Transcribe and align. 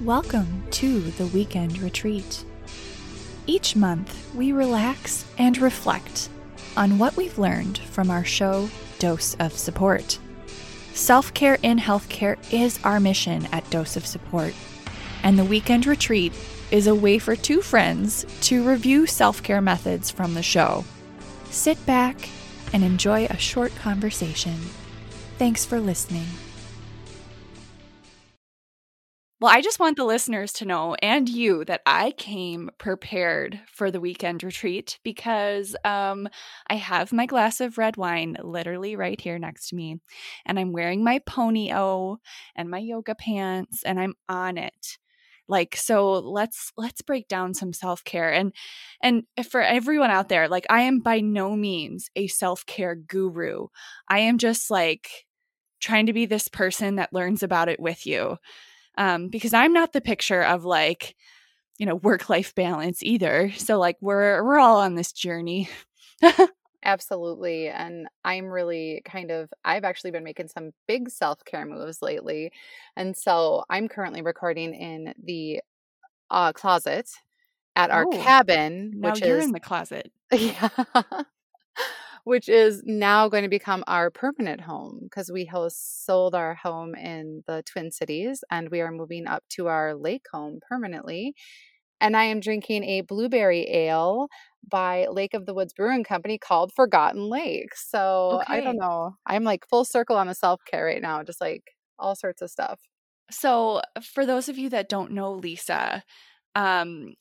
Welcome 0.00 0.64
to 0.72 1.00
the 1.00 1.26
Weekend 1.28 1.78
Retreat. 1.78 2.44
Each 3.46 3.76
month, 3.76 4.34
we 4.34 4.50
relax 4.50 5.24
and 5.38 5.56
reflect 5.58 6.28
on 6.76 6.98
what 6.98 7.16
we've 7.16 7.38
learned 7.38 7.78
from 7.78 8.10
our 8.10 8.24
show, 8.24 8.68
Dose 8.98 9.34
of 9.34 9.52
Support. 9.52 10.18
Self 10.92 11.32
care 11.34 11.56
in 11.62 11.78
healthcare 11.78 12.36
is 12.52 12.80
our 12.82 12.98
mission 12.98 13.46
at 13.52 13.68
Dose 13.70 13.96
of 13.96 14.04
Support, 14.04 14.54
and 15.22 15.38
the 15.38 15.44
Weekend 15.44 15.86
Retreat 15.86 16.32
is 16.72 16.88
a 16.88 16.94
way 16.94 17.18
for 17.18 17.36
two 17.36 17.60
friends 17.60 18.26
to 18.40 18.66
review 18.66 19.06
self 19.06 19.40
care 19.40 19.60
methods 19.60 20.10
from 20.10 20.34
the 20.34 20.42
show. 20.42 20.84
Sit 21.50 21.84
back 21.86 22.28
and 22.72 22.82
enjoy 22.82 23.26
a 23.26 23.38
short 23.38 23.72
conversation. 23.76 24.56
Thanks 25.38 25.64
for 25.64 25.78
listening. 25.78 26.26
Well, 29.42 29.50
I 29.50 29.60
just 29.60 29.80
want 29.80 29.96
the 29.96 30.04
listeners 30.04 30.52
to 30.54 30.64
know 30.64 30.94
and 31.02 31.28
you 31.28 31.64
that 31.64 31.80
I 31.84 32.12
came 32.12 32.70
prepared 32.78 33.58
for 33.66 33.90
the 33.90 33.98
weekend 33.98 34.44
retreat 34.44 35.00
because 35.02 35.74
um, 35.84 36.28
I 36.70 36.76
have 36.76 37.12
my 37.12 37.26
glass 37.26 37.60
of 37.60 37.76
red 37.76 37.96
wine 37.96 38.36
literally 38.40 38.94
right 38.94 39.20
here 39.20 39.40
next 39.40 39.70
to 39.70 39.74
me, 39.74 39.98
and 40.46 40.60
I'm 40.60 40.70
wearing 40.70 41.02
my 41.02 41.18
pony 41.26 41.72
o 41.74 42.18
and 42.54 42.70
my 42.70 42.78
yoga 42.78 43.16
pants, 43.16 43.82
and 43.82 43.98
I'm 43.98 44.14
on 44.28 44.58
it. 44.58 44.96
Like 45.48 45.74
so, 45.74 46.12
let's 46.20 46.70
let's 46.76 47.02
break 47.02 47.26
down 47.26 47.52
some 47.54 47.72
self 47.72 48.04
care 48.04 48.32
and 48.32 48.52
and 49.02 49.24
for 49.50 49.60
everyone 49.60 50.12
out 50.12 50.28
there, 50.28 50.48
like 50.48 50.66
I 50.70 50.82
am 50.82 51.00
by 51.00 51.18
no 51.18 51.56
means 51.56 52.10
a 52.14 52.28
self 52.28 52.64
care 52.66 52.94
guru. 52.94 53.66
I 54.08 54.20
am 54.20 54.38
just 54.38 54.70
like 54.70 55.08
trying 55.80 56.06
to 56.06 56.12
be 56.12 56.26
this 56.26 56.46
person 56.46 56.94
that 56.96 57.12
learns 57.12 57.42
about 57.42 57.68
it 57.68 57.80
with 57.80 58.06
you 58.06 58.38
um, 58.98 59.28
because 59.28 59.54
I'm 59.54 59.72
not 59.72 59.92
the 59.92 60.00
picture 60.00 60.42
of 60.42 60.64
like, 60.64 61.16
you 61.78 61.86
know, 61.86 61.96
work 61.96 62.28
life 62.30 62.54
balance 62.54 63.02
either. 63.02 63.52
So 63.56 63.78
like 63.78 63.96
we're 64.00 64.44
we're 64.44 64.58
all 64.60 64.78
on 64.78 64.94
this 64.96 65.12
journey. 65.12 65.68
Absolutely. 66.84 67.68
And 67.68 68.08
I'm 68.24 68.46
really 68.46 69.02
kind 69.04 69.30
of, 69.30 69.52
I've 69.64 69.84
actually 69.84 70.10
been 70.10 70.24
making 70.24 70.48
some 70.48 70.72
big 70.88 71.10
self 71.10 71.44
care 71.44 71.64
moves 71.64 72.02
lately. 72.02 72.52
And 72.96 73.16
so 73.16 73.64
I'm 73.70 73.88
currently 73.88 74.22
recording 74.22 74.74
in 74.74 75.14
the 75.22 75.60
uh, 76.30 76.52
closet 76.52 77.10
at 77.76 77.90
our 77.90 78.06
Oh, 78.06 78.10
cabin, 78.10 78.94
now 79.00 79.16
which 79.16 79.20
you're 79.20 79.38
is, 79.38 79.44
in 79.44 79.52
the 79.52 79.60
closet. 79.60 80.12
yeah, 80.32 80.68
which 82.24 82.48
is 82.48 82.82
now 82.84 83.28
going 83.28 83.42
to 83.42 83.48
become 83.48 83.82
our 83.86 84.10
permanent 84.10 84.60
home 84.60 85.00
because 85.02 85.30
we 85.32 85.50
sold 85.68 86.34
our 86.34 86.54
home 86.54 86.94
in 86.94 87.42
the 87.46 87.62
Twin 87.66 87.90
Cities 87.90 88.44
and 88.50 88.70
we 88.70 88.80
are 88.80 88.92
moving 88.92 89.26
up 89.26 89.42
to 89.50 89.66
our 89.66 89.94
lake 89.94 90.26
home 90.32 90.60
permanently. 90.68 91.34
And 92.00 92.16
I 92.16 92.24
am 92.24 92.40
drinking 92.40 92.84
a 92.84 93.02
blueberry 93.02 93.68
ale 93.70 94.28
by 94.68 95.06
Lake 95.08 95.34
of 95.34 95.46
the 95.46 95.54
Woods 95.54 95.72
Brewing 95.72 96.04
Company 96.04 96.38
called 96.38 96.72
Forgotten 96.74 97.28
Lake. 97.28 97.74
So 97.76 98.42
I 98.48 98.60
don't 98.60 98.76
know. 98.76 99.16
I'm 99.26 99.44
like 99.44 99.68
full 99.68 99.84
circle 99.84 100.16
on 100.16 100.26
the 100.26 100.34
self 100.34 100.60
care 100.70 100.86
right 100.86 101.02
now, 101.02 101.22
just 101.22 101.40
like 101.40 101.62
all 101.98 102.14
sorts 102.16 102.42
of 102.42 102.50
stuff. 102.50 102.80
So, 103.30 103.80
for 104.02 104.26
those 104.26 104.48
of 104.48 104.58
you 104.58 104.68
that 104.70 104.88
don't 104.88 105.12
know 105.12 105.32
Lisa, 105.32 106.02
um, 106.54 107.14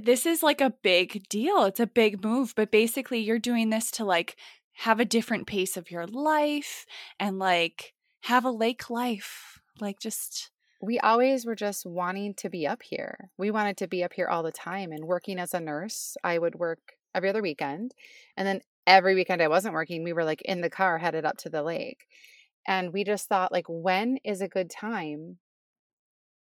this 0.00 0.26
is 0.26 0.42
like 0.42 0.60
a 0.60 0.74
big 0.82 1.28
deal. 1.28 1.64
It's 1.64 1.80
a 1.80 1.86
big 1.86 2.22
move, 2.24 2.54
but 2.56 2.70
basically, 2.70 3.20
you're 3.20 3.38
doing 3.38 3.70
this 3.70 3.90
to 3.92 4.04
like 4.04 4.36
have 4.74 5.00
a 5.00 5.04
different 5.04 5.46
pace 5.46 5.76
of 5.76 5.90
your 5.90 6.06
life 6.06 6.86
and 7.20 7.38
like 7.38 7.92
have 8.22 8.44
a 8.44 8.50
lake 8.50 8.88
life. 8.90 9.60
Like, 9.80 10.00
just 10.00 10.50
We 10.80 10.98
always 10.98 11.46
were 11.46 11.54
just 11.54 11.86
wanting 11.86 12.34
to 12.34 12.50
be 12.50 12.66
up 12.66 12.82
here. 12.82 13.30
We 13.38 13.50
wanted 13.52 13.76
to 13.78 13.86
be 13.86 14.02
up 14.02 14.12
here 14.12 14.26
all 14.28 14.42
the 14.42 14.50
time. 14.52 14.90
And 14.90 15.04
working 15.04 15.38
as 15.38 15.54
a 15.54 15.60
nurse, 15.60 16.16
I 16.24 16.38
would 16.38 16.56
work 16.56 16.80
every 17.14 17.28
other 17.28 17.42
weekend. 17.42 17.94
And 18.36 18.46
then 18.46 18.60
every 18.86 19.14
weekend 19.14 19.40
I 19.40 19.48
wasn't 19.48 19.74
working, 19.74 20.02
we 20.02 20.12
were 20.12 20.24
like 20.24 20.42
in 20.42 20.60
the 20.60 20.70
car 20.70 20.98
headed 20.98 21.24
up 21.24 21.36
to 21.38 21.50
the 21.50 21.62
lake. 21.62 22.06
And 22.66 22.92
we 22.92 23.04
just 23.04 23.28
thought, 23.28 23.52
like, 23.52 23.66
when 23.68 24.18
is 24.24 24.40
a 24.40 24.48
good 24.48 24.70
time 24.70 25.38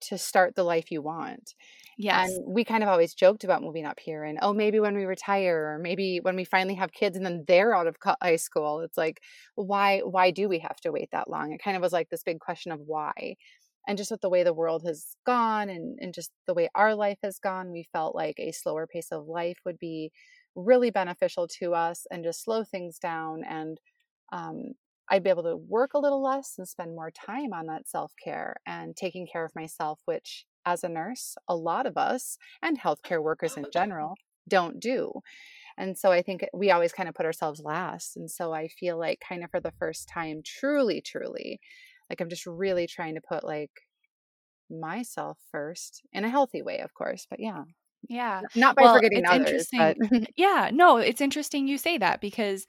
to 0.02 0.18
start 0.18 0.54
the 0.54 0.64
life 0.64 0.90
you 0.90 1.02
want? 1.02 1.54
yes. 1.98 2.28
And 2.28 2.54
we 2.54 2.64
kind 2.64 2.82
of 2.82 2.88
always 2.88 3.14
joked 3.14 3.44
about 3.44 3.62
moving 3.62 3.86
up 3.86 3.98
here 4.00 4.22
and, 4.24 4.38
oh, 4.42 4.52
maybe 4.52 4.80
when 4.80 4.94
we 4.96 5.04
retire 5.04 5.74
or 5.74 5.78
maybe 5.78 6.20
when 6.20 6.36
we 6.36 6.44
finally 6.44 6.74
have 6.74 6.92
kids 6.92 7.16
and 7.16 7.24
then 7.24 7.44
they're 7.46 7.74
out 7.74 7.86
of 7.86 7.96
high 8.22 8.36
school. 8.36 8.80
It's 8.80 8.98
like, 8.98 9.20
why, 9.54 10.00
why 10.00 10.30
do 10.30 10.48
we 10.48 10.58
have 10.60 10.76
to 10.82 10.92
wait 10.92 11.10
that 11.12 11.30
long? 11.30 11.52
It 11.52 11.62
kind 11.62 11.76
of 11.76 11.82
was 11.82 11.92
like 11.92 12.08
this 12.10 12.22
big 12.22 12.40
question 12.40 12.72
of 12.72 12.80
why. 12.80 13.36
And 13.88 13.96
just 13.96 14.10
with 14.10 14.20
the 14.20 14.28
way 14.30 14.42
the 14.42 14.52
world 14.54 14.82
has 14.84 15.16
gone 15.24 15.68
and, 15.68 15.98
and 16.00 16.12
just 16.12 16.32
the 16.46 16.54
way 16.54 16.68
our 16.74 16.94
life 16.94 17.18
has 17.22 17.38
gone, 17.38 17.70
we 17.70 17.86
felt 17.92 18.14
like 18.14 18.34
a 18.38 18.52
slower 18.52 18.86
pace 18.86 19.12
of 19.12 19.26
life 19.26 19.58
would 19.64 19.78
be 19.78 20.12
really 20.54 20.90
beneficial 20.90 21.46
to 21.60 21.74
us 21.74 22.06
and 22.10 22.24
just 22.24 22.42
slow 22.42 22.64
things 22.64 22.98
down. 22.98 23.44
And 23.44 23.78
um, 24.32 24.72
I'd 25.08 25.22
be 25.22 25.30
able 25.30 25.44
to 25.44 25.56
work 25.56 25.94
a 25.94 25.98
little 25.98 26.22
less 26.22 26.54
and 26.58 26.68
spend 26.68 26.94
more 26.94 27.10
time 27.10 27.52
on 27.52 27.66
that 27.66 27.88
self 27.88 28.12
care 28.22 28.56
and 28.66 28.96
taking 28.96 29.26
care 29.30 29.44
of 29.44 29.54
myself, 29.54 30.00
which 30.04 30.46
as 30.64 30.82
a 30.82 30.88
nurse, 30.88 31.36
a 31.48 31.56
lot 31.56 31.86
of 31.86 31.96
us 31.96 32.38
and 32.62 32.80
healthcare 32.80 33.22
workers 33.22 33.56
in 33.56 33.66
general 33.72 34.14
don't 34.48 34.80
do. 34.80 35.12
And 35.78 35.96
so 35.96 36.10
I 36.10 36.22
think 36.22 36.44
we 36.54 36.70
always 36.70 36.92
kind 36.92 37.08
of 37.08 37.14
put 37.14 37.26
ourselves 37.26 37.60
last. 37.60 38.16
And 38.16 38.30
so 38.30 38.52
I 38.52 38.68
feel 38.68 38.98
like, 38.98 39.20
kind 39.26 39.44
of 39.44 39.50
for 39.50 39.60
the 39.60 39.72
first 39.78 40.08
time, 40.08 40.40
truly, 40.44 41.00
truly, 41.00 41.60
like 42.10 42.20
I'm 42.20 42.28
just 42.30 42.46
really 42.46 42.86
trying 42.86 43.14
to 43.14 43.20
put 43.20 43.44
like 43.44 43.70
myself 44.70 45.38
first 45.52 46.02
in 46.12 46.24
a 46.24 46.30
healthy 46.30 46.62
way, 46.62 46.80
of 46.80 46.94
course. 46.94 47.26
But 47.28 47.40
yeah, 47.40 47.64
yeah. 48.08 48.42
not 48.54 48.76
by 48.76 48.82
Well, 48.82 48.94
forgetting 48.94 49.20
it's 49.20 49.28
others, 49.28 49.70
but 49.76 49.96
interesting. 49.98 50.26
Yeah, 50.36 50.70
no, 50.72 50.96
it's 50.98 51.20
interesting 51.20 51.68
you 51.68 51.78
say 51.78 51.98
that 51.98 52.20
because 52.20 52.66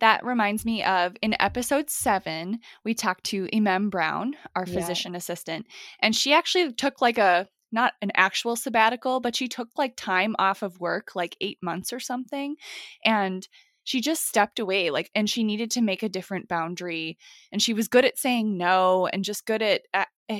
that 0.00 0.24
reminds 0.24 0.64
me 0.64 0.82
of 0.82 1.16
in 1.22 1.34
episode 1.40 1.90
seven, 1.90 2.60
we 2.84 2.94
talked 2.94 3.24
to 3.24 3.48
Imem 3.52 3.90
Brown, 3.90 4.34
our 4.54 4.64
yeah, 4.66 4.74
physician 4.74 5.14
assistant, 5.14 5.66
and 6.00 6.14
she 6.14 6.32
actually 6.32 6.72
took 6.72 7.00
like 7.00 7.18
a 7.18 7.48
not 7.70 7.92
an 8.00 8.10
actual 8.14 8.56
sabbatical, 8.56 9.20
but 9.20 9.36
she 9.36 9.48
took 9.48 9.68
like 9.76 9.94
time 9.96 10.34
off 10.38 10.62
of 10.62 10.80
work, 10.80 11.14
like 11.14 11.36
eight 11.40 11.58
months 11.62 11.92
or 11.92 12.00
something. 12.00 12.56
And 13.04 13.46
she 13.84 14.00
just 14.00 14.26
stepped 14.26 14.58
away, 14.58 14.90
like, 14.90 15.10
and 15.14 15.30
she 15.30 15.42
needed 15.42 15.70
to 15.72 15.80
make 15.80 16.02
a 16.02 16.08
different 16.10 16.48
boundary. 16.48 17.16
And 17.50 17.62
she 17.62 17.72
was 17.72 17.88
good 17.88 18.04
at 18.04 18.18
saying 18.18 18.56
no 18.56 19.06
and 19.06 19.24
just 19.24 19.46
good 19.46 19.62
at, 19.62 19.82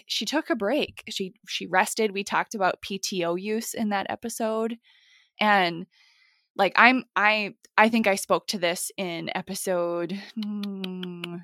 she 0.07 0.27
took 0.27 0.51
a 0.51 0.57
break. 0.57 1.03
She 1.09 1.33
she 1.47 1.67
rested. 1.67 2.13
We 2.13 2.25
talked 2.25 2.55
about 2.55 2.83
PTO 2.83 3.41
use 3.41 3.73
in 3.73 3.89
that 3.89 4.07
episode. 4.11 4.77
And 5.41 5.87
like 6.59 6.73
i'm 6.77 7.05
i 7.17 7.55
i 7.79 7.89
think 7.89 8.07
i 8.07 8.15
spoke 8.15 8.47
to 8.49 8.59
this 8.59 8.93
in 8.99 9.31
episode 9.35 10.21
mm, 10.39 11.41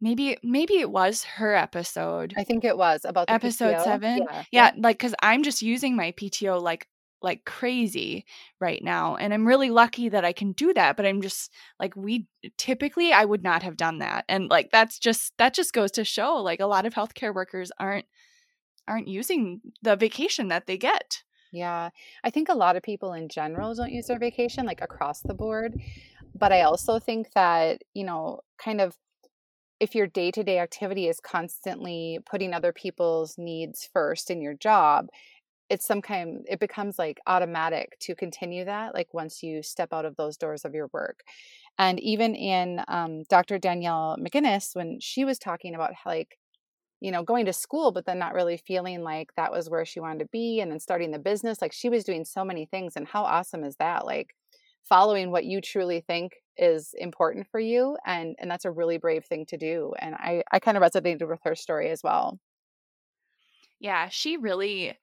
maybe 0.00 0.36
maybe 0.42 0.78
it 0.78 0.90
was 0.90 1.24
her 1.24 1.54
episode. 1.54 2.34
I 2.36 2.44
think 2.44 2.64
it 2.64 2.76
was 2.76 3.04
about 3.04 3.26
the 3.26 3.34
episode 3.34 3.74
PTO. 3.74 3.84
7 3.84 4.18
Yeah, 4.18 4.44
yeah. 4.50 4.70
Like 4.76 4.98
cuz 4.98 5.14
i'm 5.22 5.42
just 5.42 5.62
using 5.62 5.96
my 5.96 6.12
pto 6.12 6.60
like 6.60 6.88
like 7.22 7.44
crazy 7.44 8.24
right 8.60 8.82
now 8.82 9.14
and 9.16 9.34
i'm 9.34 9.46
really 9.46 9.68
lucky 9.68 10.08
that 10.08 10.24
i 10.24 10.32
can 10.32 10.52
do 10.52 10.72
that 10.72 10.96
but 10.96 11.04
i'm 11.04 11.20
just 11.20 11.52
like 11.78 11.94
we 11.94 12.26
typically 12.56 13.12
i 13.12 13.26
would 13.26 13.42
not 13.42 13.62
have 13.62 13.76
done 13.76 13.98
that 13.98 14.24
and 14.26 14.48
like 14.48 14.70
that's 14.70 14.98
just 14.98 15.36
that 15.36 15.52
just 15.52 15.74
goes 15.74 15.90
to 15.90 16.02
show 16.02 16.36
like 16.36 16.60
a 16.60 16.66
lot 16.66 16.86
of 16.86 16.94
healthcare 16.94 17.34
workers 17.34 17.70
aren't 17.78 18.06
aren't 18.88 19.06
using 19.06 19.60
the 19.82 19.96
vacation 19.96 20.48
that 20.48 20.66
they 20.66 20.78
get 20.78 21.22
Yeah. 21.52 21.90
I 22.22 22.30
think 22.30 22.48
a 22.48 22.54
lot 22.54 22.76
of 22.76 22.82
people 22.82 23.12
in 23.12 23.28
general 23.28 23.74
don't 23.74 23.92
use 23.92 24.06
their 24.06 24.18
vacation, 24.18 24.66
like 24.66 24.80
across 24.82 25.20
the 25.20 25.34
board. 25.34 25.80
But 26.38 26.52
I 26.52 26.62
also 26.62 26.98
think 26.98 27.32
that, 27.34 27.82
you 27.94 28.04
know, 28.04 28.40
kind 28.58 28.80
of 28.80 28.96
if 29.80 29.94
your 29.94 30.06
day 30.06 30.30
to 30.30 30.44
day 30.44 30.58
activity 30.58 31.08
is 31.08 31.20
constantly 31.20 32.18
putting 32.30 32.52
other 32.52 32.72
people's 32.72 33.36
needs 33.38 33.88
first 33.92 34.30
in 34.30 34.42
your 34.42 34.54
job, 34.54 35.08
it's 35.70 35.86
some 35.86 36.02
kind, 36.02 36.44
it 36.48 36.60
becomes 36.60 36.98
like 36.98 37.20
automatic 37.26 37.96
to 38.00 38.14
continue 38.14 38.64
that, 38.64 38.94
like 38.94 39.14
once 39.14 39.42
you 39.42 39.62
step 39.62 39.92
out 39.92 40.04
of 40.04 40.16
those 40.16 40.36
doors 40.36 40.64
of 40.64 40.74
your 40.74 40.88
work. 40.92 41.22
And 41.78 41.98
even 42.00 42.34
in 42.34 42.82
um, 42.88 43.22
Dr. 43.30 43.58
Danielle 43.58 44.18
McGinnis, 44.20 44.76
when 44.76 44.98
she 45.00 45.24
was 45.24 45.38
talking 45.38 45.74
about 45.74 45.92
like, 46.04 46.39
you 47.00 47.10
know, 47.10 47.22
going 47.22 47.46
to 47.46 47.52
school, 47.52 47.92
but 47.92 48.06
then 48.06 48.18
not 48.18 48.34
really 48.34 48.56
feeling 48.56 49.02
like 49.02 49.34
that 49.36 49.52
was 49.52 49.70
where 49.70 49.84
she 49.84 50.00
wanted 50.00 50.20
to 50.20 50.28
be, 50.32 50.60
and 50.60 50.70
then 50.70 50.80
starting 50.80 51.10
the 51.10 51.18
business, 51.18 51.62
like 51.62 51.72
she 51.72 51.88
was 51.88 52.04
doing 52.04 52.24
so 52.24 52.44
many 52.44 52.66
things. 52.66 52.94
And 52.96 53.06
how 53.06 53.24
awesome 53.24 53.64
is 53.64 53.76
that? 53.76 54.04
Like, 54.06 54.34
following 54.82 55.30
what 55.30 55.44
you 55.44 55.60
truly 55.60 56.00
think 56.00 56.32
is 56.56 56.94
important 56.98 57.46
for 57.46 57.60
you 57.60 57.96
and 58.04 58.34
and 58.38 58.50
that's 58.50 58.64
a 58.64 58.70
really 58.70 58.98
brave 58.98 59.24
thing 59.24 59.46
to 59.46 59.56
do 59.56 59.94
and 59.98 60.14
i 60.16 60.42
i 60.52 60.58
kind 60.58 60.76
of 60.76 60.82
resonated 60.82 61.26
with 61.28 61.40
her 61.42 61.54
story 61.54 61.90
as 61.90 62.02
well 62.02 62.38
yeah 63.78 64.08
she 64.08 64.36
really 64.36 64.94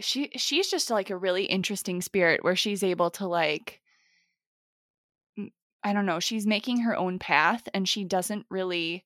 she 0.00 0.30
she's 0.36 0.70
just 0.70 0.90
like 0.90 1.10
a 1.10 1.16
really 1.16 1.44
interesting 1.44 2.00
spirit 2.00 2.42
where 2.42 2.56
she's 2.56 2.82
able 2.82 3.10
to 3.10 3.26
like 3.26 3.80
I 5.84 5.92
don't 5.92 6.06
know, 6.06 6.18
she's 6.18 6.48
making 6.48 6.80
her 6.80 6.96
own 6.96 7.20
path 7.20 7.68
and 7.72 7.88
she 7.88 8.02
doesn't 8.02 8.46
really 8.50 9.04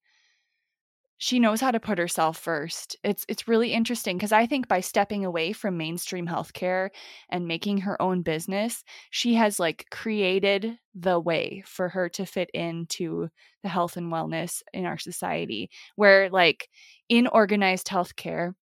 she 1.22 1.38
knows 1.38 1.60
how 1.60 1.70
to 1.70 1.78
put 1.78 1.98
herself 1.98 2.38
first. 2.38 2.96
It's 3.04 3.26
it's 3.28 3.46
really 3.46 3.74
interesting 3.74 4.16
because 4.16 4.32
I 4.32 4.46
think 4.46 4.68
by 4.68 4.80
stepping 4.80 5.26
away 5.26 5.52
from 5.52 5.76
mainstream 5.76 6.26
healthcare 6.26 6.88
and 7.28 7.46
making 7.46 7.78
her 7.82 8.00
own 8.00 8.22
business, 8.22 8.82
she 9.10 9.34
has 9.34 9.60
like 9.60 9.84
created 9.90 10.78
the 10.94 11.20
way 11.20 11.62
for 11.66 11.90
her 11.90 12.08
to 12.08 12.24
fit 12.24 12.48
into 12.54 13.28
the 13.62 13.68
health 13.68 13.98
and 13.98 14.10
wellness 14.10 14.62
in 14.72 14.86
our 14.86 14.96
society 14.96 15.68
where 15.94 16.30
like 16.30 16.70
in 17.10 17.26
organized 17.26 17.88
healthcare 17.88 18.54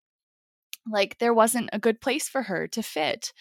like 0.90 1.18
there 1.18 1.34
wasn't 1.34 1.68
a 1.72 1.78
good 1.78 2.00
place 2.00 2.28
for 2.28 2.42
her 2.42 2.66
to 2.68 2.82
fit 2.82 3.32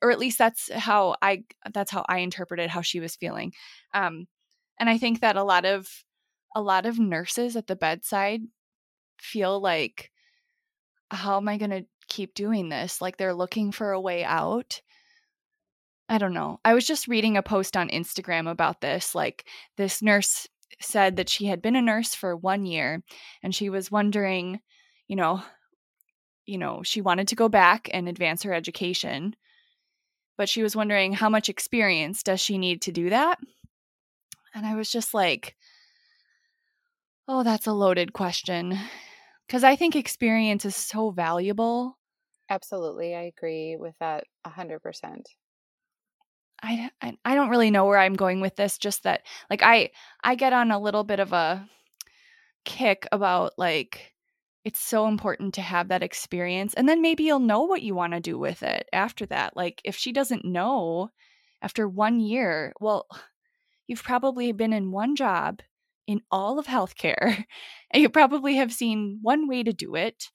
or 0.00 0.10
at 0.10 0.18
least 0.18 0.38
that's 0.38 0.72
how 0.72 1.14
i 1.20 1.42
that's 1.74 1.90
how 1.90 2.04
i 2.08 2.18
interpreted 2.18 2.70
how 2.70 2.80
she 2.80 3.00
was 3.00 3.16
feeling 3.16 3.52
um 3.92 4.26
and 4.78 4.88
i 4.88 4.96
think 4.98 5.20
that 5.20 5.36
a 5.36 5.42
lot 5.42 5.64
of 5.64 5.88
a 6.56 6.62
lot 6.62 6.86
of 6.86 6.98
nurses 6.98 7.54
at 7.54 7.66
the 7.66 7.76
bedside 7.76 8.40
feel 9.18 9.60
like 9.60 10.10
how 11.10 11.36
am 11.36 11.48
I 11.48 11.58
going 11.58 11.70
to 11.70 11.84
keep 12.08 12.34
doing 12.34 12.70
this? 12.70 13.02
Like 13.02 13.18
they're 13.18 13.34
looking 13.34 13.72
for 13.72 13.92
a 13.92 14.00
way 14.00 14.24
out. 14.24 14.80
I 16.08 16.16
don't 16.16 16.32
know. 16.32 16.58
I 16.64 16.72
was 16.72 16.86
just 16.86 17.08
reading 17.08 17.36
a 17.36 17.42
post 17.42 17.76
on 17.76 17.90
Instagram 17.90 18.50
about 18.50 18.80
this. 18.80 19.14
Like 19.14 19.46
this 19.76 20.00
nurse 20.00 20.48
said 20.80 21.16
that 21.16 21.28
she 21.28 21.44
had 21.44 21.60
been 21.60 21.76
a 21.76 21.82
nurse 21.82 22.14
for 22.14 22.34
1 22.34 22.64
year 22.64 23.02
and 23.42 23.54
she 23.54 23.68
was 23.68 23.90
wondering, 23.90 24.60
you 25.08 25.16
know, 25.16 25.42
you 26.46 26.56
know, 26.56 26.82
she 26.82 27.02
wanted 27.02 27.28
to 27.28 27.36
go 27.36 27.50
back 27.50 27.90
and 27.92 28.08
advance 28.08 28.44
her 28.44 28.54
education. 28.54 29.36
But 30.38 30.48
she 30.48 30.62
was 30.62 30.74
wondering 30.74 31.12
how 31.12 31.28
much 31.28 31.50
experience 31.50 32.22
does 32.22 32.40
she 32.40 32.56
need 32.56 32.80
to 32.82 32.92
do 32.92 33.10
that? 33.10 33.38
And 34.54 34.64
I 34.64 34.74
was 34.74 34.90
just 34.90 35.12
like, 35.12 35.54
Oh, 37.28 37.42
that's 37.44 37.66
a 37.68 37.72
loaded 37.72 38.12
question. 38.12 38.76
Because 39.46 39.62
I 39.64 39.76
think 39.76 39.94
experience 39.94 40.64
is 40.64 40.74
so 40.76 41.10
valuable. 41.10 41.98
Absolutely. 42.50 43.14
I 43.14 43.22
agree 43.22 43.76
with 43.76 43.96
that 44.00 44.24
100%. 44.42 45.28
I, 46.62 46.90
I, 47.02 47.16
I 47.24 47.34
don't 47.34 47.50
really 47.50 47.70
know 47.70 47.84
where 47.84 47.98
I'm 47.98 48.14
going 48.14 48.40
with 48.40 48.56
this. 48.56 48.78
Just 48.78 49.02
that, 49.04 49.22
like, 49.50 49.62
I 49.62 49.90
I 50.24 50.34
get 50.34 50.52
on 50.52 50.70
a 50.70 50.78
little 50.80 51.04
bit 51.04 51.20
of 51.20 51.32
a 51.32 51.68
kick 52.64 53.06
about 53.12 53.52
like 53.58 54.14
it's 54.64 54.80
so 54.80 55.08
important 55.08 55.54
to 55.54 55.62
have 55.62 55.88
that 55.88 56.02
experience, 56.02 56.74
and 56.74 56.88
then 56.88 57.02
maybe 57.02 57.24
you'll 57.24 57.38
know 57.40 57.62
what 57.62 57.82
you 57.82 57.94
want 57.94 58.14
to 58.14 58.20
do 58.20 58.38
with 58.38 58.62
it 58.62 58.88
after 58.92 59.26
that. 59.26 59.56
Like, 59.56 59.80
if 59.84 59.96
she 59.96 60.12
doesn't 60.12 60.44
know 60.44 61.10
after 61.62 61.88
one 61.88 62.20
year, 62.20 62.72
well, 62.80 63.06
you've 63.88 64.02
probably 64.04 64.52
been 64.52 64.72
in 64.72 64.92
one 64.92 65.16
job 65.16 65.60
in 66.06 66.20
all 66.30 66.58
of 66.58 66.66
healthcare. 66.66 67.44
And 67.92 68.02
you 68.02 68.08
probably 68.08 68.56
have 68.56 68.72
seen 68.72 69.20
one 69.22 69.46
way 69.46 69.62
to 69.62 69.72
do 69.72 69.94
it. 69.94 70.30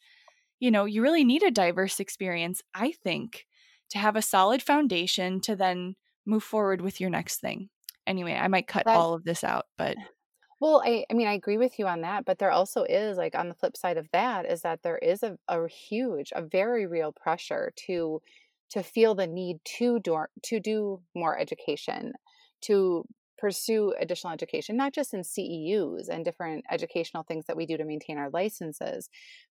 You 0.61 0.71
know, 0.71 0.85
you 0.85 1.01
really 1.01 1.25
need 1.25 1.43
a 1.43 1.51
diverse 1.51 1.99
experience, 1.99 2.61
I 2.73 2.93
think, 2.93 3.45
to 3.89 3.97
have 3.97 4.15
a 4.15 4.21
solid 4.21 4.63
foundation 4.63 5.41
to 5.41 5.55
then 5.55 5.95
move 6.25 6.43
forward 6.43 6.81
with 6.81 7.01
your 7.01 7.09
next 7.09 7.41
thing. 7.41 7.69
Anyway, 8.07 8.33
I 8.33 8.47
might 8.47 8.67
cut 8.67 8.85
that, 8.85 8.95
all 8.95 9.13
of 9.13 9.25
this 9.25 9.43
out, 9.43 9.65
but 9.77 9.97
well, 10.61 10.81
I, 10.85 11.05
I 11.09 11.13
mean, 11.13 11.27
I 11.27 11.33
agree 11.33 11.57
with 11.57 11.77
you 11.77 11.87
on 11.87 12.01
that, 12.01 12.25
but 12.25 12.39
there 12.39 12.51
also 12.51 12.83
is 12.83 13.17
like 13.17 13.35
on 13.35 13.49
the 13.49 13.55
flip 13.55 13.75
side 13.75 13.97
of 13.97 14.09
that 14.11 14.45
is 14.45 14.61
that 14.61 14.83
there 14.83 14.97
is 14.97 15.23
a, 15.23 15.37
a 15.47 15.67
huge, 15.67 16.31
a 16.35 16.41
very 16.41 16.85
real 16.87 17.11
pressure 17.11 17.73
to 17.87 18.21
to 18.69 18.81
feel 18.81 19.13
the 19.13 19.27
need 19.27 19.57
to 19.65 19.99
do 19.99 20.25
to 20.43 20.59
do 20.59 21.01
more 21.13 21.37
education, 21.37 22.13
to 22.61 23.05
pursue 23.41 23.93
additional 23.99 24.31
education, 24.31 24.77
not 24.77 24.93
just 24.93 25.15
in 25.15 25.21
CEUs 25.21 26.07
and 26.09 26.23
different 26.23 26.63
educational 26.69 27.23
things 27.23 27.45
that 27.47 27.57
we 27.57 27.65
do 27.65 27.75
to 27.75 27.83
maintain 27.83 28.19
our 28.19 28.29
licenses, 28.29 29.09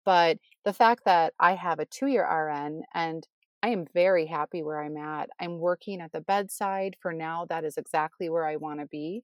but 0.07 0.39
the 0.65 0.73
fact 0.73 1.03
that 1.05 1.35
I 1.39 1.55
have 1.55 1.79
a 1.79 1.85
two 1.85 2.07
year 2.07 2.25
RN 2.25 2.83
and 2.95 3.27
I 3.63 3.69
am 3.69 3.87
very 3.95 4.27
happy 4.27 4.63
where 4.63 4.83
I'm 4.83 4.97
at. 4.97 5.31
I'm 5.41 5.59
working 5.59 6.01
at 6.01 6.13
the 6.13 6.21
bedside 6.21 6.97
for 7.01 7.15
now. 7.15 7.47
That 7.49 7.65
is 7.65 7.79
exactly 7.79 8.29
where 8.29 8.47
I 8.47 8.57
want 8.57 8.81
to 8.81 8.87
be. 8.87 9.23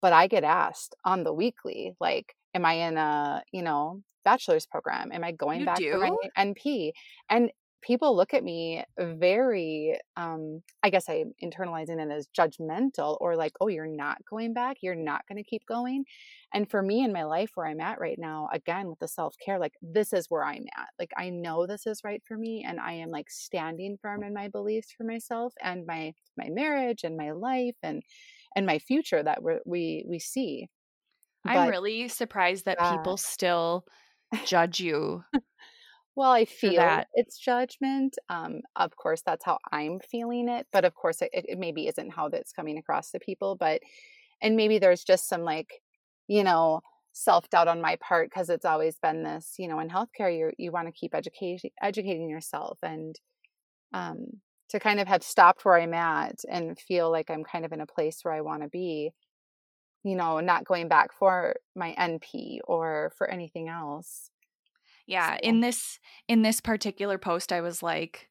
But 0.00 0.14
I 0.14 0.28
get 0.28 0.44
asked 0.44 0.94
on 1.04 1.24
the 1.24 1.32
weekly, 1.32 1.94
like, 2.00 2.34
am 2.54 2.64
I 2.64 2.72
in 2.72 2.96
a, 2.96 3.42
you 3.52 3.62
know, 3.62 4.02
bachelor's 4.24 4.66
program? 4.66 5.12
Am 5.12 5.24
I 5.24 5.32
going 5.32 5.60
you 5.60 5.66
back 5.66 5.78
do? 5.78 5.92
for 5.92 5.98
my 5.98 6.16
NP? 6.38 6.92
And 7.28 7.50
people 7.82 8.16
look 8.16 8.34
at 8.34 8.42
me 8.42 8.82
very 8.98 9.98
um 10.16 10.62
i 10.82 10.90
guess 10.90 11.08
i'm 11.08 11.32
internalizing 11.42 12.00
it 12.00 12.10
as 12.10 12.28
judgmental 12.36 13.16
or 13.20 13.36
like 13.36 13.52
oh 13.60 13.68
you're 13.68 13.86
not 13.86 14.18
going 14.28 14.52
back. 14.52 14.78
You're 14.80 14.94
not 14.94 15.22
going 15.28 15.42
to 15.42 15.48
keep 15.48 15.62
going. 15.66 16.04
And 16.54 16.68
for 16.70 16.82
me 16.82 17.04
in 17.04 17.12
my 17.12 17.24
life 17.24 17.50
where 17.54 17.66
i'm 17.66 17.80
at 17.80 18.00
right 18.00 18.18
now 18.18 18.48
again 18.52 18.88
with 18.88 18.98
the 18.98 19.08
self-care 19.08 19.58
like 19.58 19.74
this 19.82 20.12
is 20.12 20.26
where 20.28 20.44
i'm 20.44 20.64
at. 20.76 20.88
Like 20.98 21.10
i 21.16 21.30
know 21.30 21.66
this 21.66 21.86
is 21.86 22.00
right 22.04 22.22
for 22.26 22.36
me 22.36 22.64
and 22.66 22.80
i 22.80 22.92
am 22.92 23.10
like 23.10 23.30
standing 23.30 23.96
firm 24.00 24.22
in 24.22 24.34
my 24.34 24.48
beliefs 24.48 24.92
for 24.96 25.04
myself 25.04 25.52
and 25.62 25.86
my 25.86 26.12
my 26.36 26.48
marriage 26.50 27.04
and 27.04 27.16
my 27.16 27.32
life 27.32 27.76
and 27.82 28.02
and 28.54 28.66
my 28.66 28.78
future 28.78 29.22
that 29.22 29.42
we 29.42 29.58
we 29.64 30.04
we 30.08 30.18
see. 30.18 30.68
I'm 31.44 31.68
really 31.68 32.08
surprised 32.08 32.64
that 32.64 32.78
uh, 32.80 32.96
people 32.96 33.16
still 33.16 33.84
judge 34.44 34.80
you 34.80 35.22
Well, 36.16 36.30
I 36.30 36.46
feel 36.46 36.76
that. 36.76 37.08
it's 37.14 37.38
judgment. 37.38 38.16
Um, 38.30 38.62
of 38.74 38.96
course, 38.96 39.22
that's 39.24 39.44
how 39.44 39.58
I'm 39.70 40.00
feeling 40.00 40.48
it. 40.48 40.66
But 40.72 40.86
of 40.86 40.94
course, 40.94 41.20
it, 41.20 41.30
it 41.32 41.58
maybe 41.58 41.86
isn't 41.88 42.10
how 42.14 42.30
that's 42.30 42.52
coming 42.52 42.78
across 42.78 43.10
to 43.10 43.18
people. 43.20 43.54
But, 43.54 43.82
and 44.40 44.56
maybe 44.56 44.78
there's 44.78 45.04
just 45.04 45.28
some 45.28 45.42
like, 45.42 45.82
you 46.26 46.42
know, 46.42 46.80
self 47.12 47.48
doubt 47.50 47.68
on 47.68 47.80
my 47.82 47.96
part 47.96 48.30
because 48.30 48.48
it's 48.50 48.64
always 48.64 48.98
been 48.98 49.22
this, 49.24 49.54
you 49.58 49.68
know, 49.68 49.78
in 49.80 49.88
healthcare, 49.90 50.34
you 50.36 50.52
you 50.58 50.72
want 50.72 50.88
to 50.88 50.92
keep 50.92 51.14
educating 51.14 51.70
educating 51.82 52.30
yourself 52.30 52.78
and 52.82 53.16
um, 53.92 54.26
to 54.70 54.80
kind 54.80 55.00
of 55.00 55.08
have 55.08 55.22
stopped 55.22 55.64
where 55.64 55.76
I'm 55.76 55.94
at 55.94 56.40
and 56.50 56.78
feel 56.78 57.10
like 57.10 57.30
I'm 57.30 57.44
kind 57.44 57.64
of 57.64 57.72
in 57.72 57.80
a 57.80 57.86
place 57.86 58.20
where 58.22 58.34
I 58.34 58.40
want 58.42 58.62
to 58.62 58.68
be, 58.68 59.10
you 60.04 60.16
know, 60.16 60.40
not 60.40 60.64
going 60.64 60.88
back 60.88 61.12
for 61.12 61.56
my 61.74 61.94
NP 61.98 62.60
or 62.64 63.12
for 63.16 63.28
anything 63.30 63.68
else. 63.68 64.30
Yeah, 65.06 65.34
so. 65.34 65.40
in 65.42 65.60
this 65.60 65.98
in 66.28 66.42
this 66.42 66.60
particular 66.60 67.18
post 67.18 67.52
I 67.52 67.60
was 67.60 67.82
like 67.82 68.28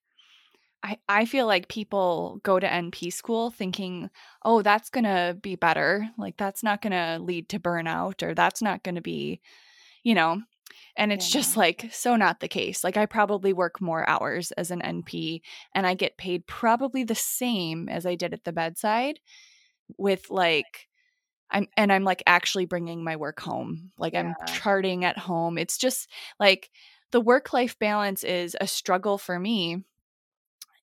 I 0.84 0.98
I 1.10 1.26
feel 1.26 1.48
like 1.48 1.68
people 1.68 2.40
go 2.44 2.60
to 2.60 2.68
NP 2.68 3.12
school 3.12 3.50
thinking, 3.50 4.10
"Oh, 4.44 4.62
that's 4.62 4.90
going 4.90 5.06
to 5.06 5.38
be 5.42 5.56
better. 5.56 6.10
Like 6.18 6.38
that's 6.38 6.64
not 6.64 6.82
going 6.82 6.92
to 6.92 7.24
lead 7.24 7.50
to 7.50 7.60
burnout 7.60 8.22
or 8.22 8.36
that's 8.36 8.62
not 8.62 8.84
going 8.84 8.96
to 8.96 9.02
be, 9.02 9.42
you 10.04 10.14
know, 10.14 10.42
and 10.96 11.12
it's 11.12 11.34
yeah. 11.34 11.40
just 11.40 11.58
like 11.58 11.90
so 11.92 12.16
not 12.16 12.40
the 12.40 12.48
case. 12.48 12.84
Like 12.84 12.98
I 12.98 13.06
probably 13.06 13.54
work 13.54 13.82
more 13.82 14.08
hours 14.08 14.52
as 14.54 14.72
an 14.72 14.82
NP 14.82 15.42
and 15.74 15.88
I 15.88 15.94
get 15.96 16.18
paid 16.18 16.48
probably 16.48 17.04
the 17.04 17.16
same 17.16 17.90
as 17.90 18.06
I 18.06 18.16
did 18.16 18.34
at 18.34 18.44
the 18.44 18.54
bedside 18.54 19.20
with 19.98 20.30
like 20.30 20.88
I'm 21.56 21.68
and 21.78 21.92
I'm 21.92 22.04
like 22.04 22.22
actually 22.28 22.66
bringing 22.66 23.04
my 23.04 23.16
work 23.16 23.40
home. 23.40 23.92
Like 23.98 24.14
yeah. 24.14 24.20
I'm 24.20 24.36
charting 24.46 25.06
at 25.06 25.18
home. 25.18 25.58
It's 25.58 25.78
just 25.78 26.10
like 26.40 26.70
the 27.12 27.22
work 27.22 27.54
life 27.54 27.80
balance 27.80 28.24
is 28.24 28.58
a 28.60 28.68
struggle 28.68 29.18
for 29.18 29.40
me. 29.40 29.84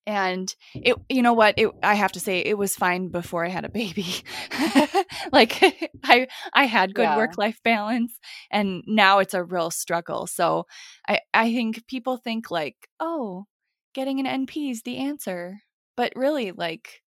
And 0.07 0.53
it 0.75 0.97
you 1.11 1.21
know 1.21 1.35
what? 1.35 1.55
It 1.59 1.69
I 1.83 1.95
have 1.95 2.13
to 2.13 2.21
say 2.21 2.41
it 2.41 2.57
was 2.57 2.75
fine 2.75 3.09
before 3.09 3.45
I 3.45 3.51
had 3.51 3.67
a 3.67 3.69
baby. 3.69 4.07
like 5.33 5.63
I 6.05 6.27
I 6.55 6.65
had 6.65 6.95
good 6.95 7.03
yeah. 7.03 7.17
work 7.19 7.37
life 7.37 7.61
balance 7.63 8.19
and 8.51 8.83
now 8.87 9.19
it's 9.19 9.35
a 9.35 9.45
real 9.45 9.71
struggle. 9.71 10.27
So 10.27 10.67
I 11.07 11.21
I 11.35 11.53
think 11.53 11.87
people 11.87 12.17
think 12.17 12.51
like, 12.51 12.89
"Oh, 12.99 13.45
getting 13.93 14.27
an 14.27 14.47
NP 14.47 14.71
is 14.71 14.83
the 14.83 14.97
answer." 14.97 15.61
But 15.97 16.15
really 16.17 16.53
like 16.53 17.02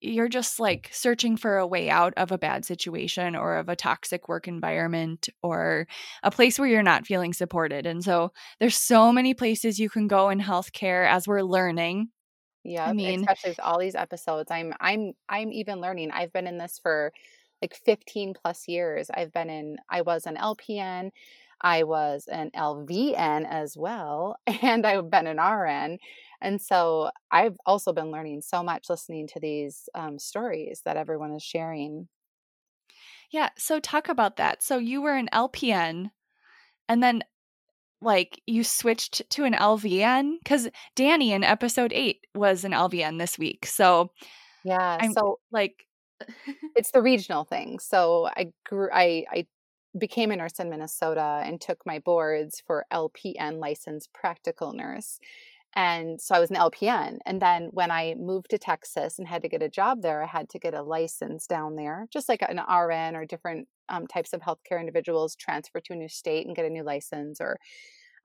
you're 0.00 0.28
just 0.28 0.60
like 0.60 0.90
searching 0.92 1.36
for 1.36 1.56
a 1.56 1.66
way 1.66 1.88
out 1.88 2.12
of 2.16 2.30
a 2.30 2.38
bad 2.38 2.64
situation 2.64 3.34
or 3.34 3.56
of 3.56 3.68
a 3.68 3.76
toxic 3.76 4.28
work 4.28 4.46
environment 4.46 5.28
or 5.42 5.86
a 6.22 6.30
place 6.30 6.58
where 6.58 6.68
you're 6.68 6.82
not 6.82 7.06
feeling 7.06 7.32
supported. 7.32 7.86
And 7.86 8.04
so 8.04 8.32
there's 8.60 8.76
so 8.76 9.12
many 9.12 9.34
places 9.34 9.78
you 9.78 9.88
can 9.88 10.06
go 10.06 10.28
in 10.28 10.40
healthcare 10.40 11.08
as 11.08 11.26
we're 11.26 11.42
learning. 11.42 12.08
Yeah, 12.62 12.86
I 12.86 12.92
mean, 12.94 13.20
especially 13.20 13.50
with 13.50 13.60
all 13.60 13.78
these 13.78 13.94
episodes, 13.94 14.50
I'm 14.50 14.72
I'm 14.80 15.12
I'm 15.28 15.52
even 15.52 15.80
learning. 15.80 16.10
I've 16.10 16.32
been 16.32 16.48
in 16.48 16.58
this 16.58 16.80
for 16.82 17.12
like 17.62 17.74
15 17.74 18.34
plus 18.34 18.68
years. 18.68 19.10
I've 19.12 19.32
been 19.32 19.50
in 19.50 19.76
I 19.90 20.02
was 20.02 20.26
an 20.26 20.36
LPN, 20.36 21.10
I 21.60 21.84
was 21.84 22.28
an 22.30 22.50
LVN 22.54 23.46
as 23.48 23.76
well, 23.76 24.36
and 24.62 24.86
I've 24.86 25.10
been 25.10 25.26
an 25.26 25.38
RN. 25.38 25.98
And 26.40 26.60
so 26.60 27.10
I've 27.30 27.56
also 27.64 27.92
been 27.92 28.10
learning 28.10 28.42
so 28.42 28.62
much 28.62 28.90
listening 28.90 29.26
to 29.28 29.40
these 29.40 29.88
um, 29.94 30.18
stories 30.18 30.82
that 30.84 30.96
everyone 30.96 31.32
is 31.32 31.42
sharing. 31.42 32.08
Yeah. 33.32 33.48
So 33.56 33.80
talk 33.80 34.08
about 34.08 34.36
that. 34.36 34.62
So 34.62 34.78
you 34.78 35.00
were 35.00 35.14
an 35.14 35.28
LPN 35.32 36.10
and 36.88 37.02
then 37.02 37.24
like 38.02 38.40
you 38.46 38.62
switched 38.62 39.28
to 39.30 39.44
an 39.44 39.54
LVN 39.54 40.34
because 40.42 40.68
Danny 40.94 41.32
in 41.32 41.42
episode 41.42 41.92
eight 41.94 42.26
was 42.34 42.64
an 42.64 42.72
LVN 42.72 43.18
this 43.18 43.38
week. 43.38 43.64
So 43.66 44.10
yeah. 44.64 44.98
I'm 45.00 45.12
so 45.12 45.40
like 45.50 45.85
it's 46.76 46.90
the 46.90 47.02
regional 47.02 47.44
thing. 47.44 47.78
So 47.78 48.28
I 48.36 48.52
grew 48.64 48.88
I 48.92 49.24
I 49.30 49.46
became 49.98 50.30
a 50.30 50.36
nurse 50.36 50.58
in 50.58 50.68
Minnesota 50.70 51.42
and 51.44 51.60
took 51.60 51.84
my 51.86 51.98
boards 51.98 52.62
for 52.66 52.84
LPN 52.92 53.58
licensed 53.58 54.12
practical 54.12 54.72
nurse. 54.72 55.18
And 55.74 56.20
so 56.20 56.34
I 56.34 56.38
was 56.40 56.50
an 56.50 56.56
LPN. 56.56 57.18
And 57.26 57.40
then 57.40 57.68
when 57.72 57.90
I 57.90 58.14
moved 58.18 58.50
to 58.50 58.58
Texas 58.58 59.18
and 59.18 59.28
had 59.28 59.42
to 59.42 59.48
get 59.48 59.62
a 59.62 59.68
job 59.68 60.02
there, 60.02 60.22
I 60.22 60.26
had 60.26 60.48
to 60.50 60.58
get 60.58 60.74
a 60.74 60.82
license 60.82 61.46
down 61.46 61.76
there, 61.76 62.06
just 62.10 62.28
like 62.28 62.42
an 62.42 62.58
RN 62.58 63.14
or 63.14 63.26
different 63.26 63.68
um, 63.90 64.06
types 64.06 64.32
of 64.32 64.40
healthcare 64.40 64.80
individuals 64.80 65.36
transfer 65.36 65.80
to 65.80 65.92
a 65.92 65.96
new 65.96 66.08
state 66.08 66.46
and 66.46 66.56
get 66.56 66.64
a 66.64 66.70
new 66.70 66.82
license 66.82 67.40
or 67.40 67.58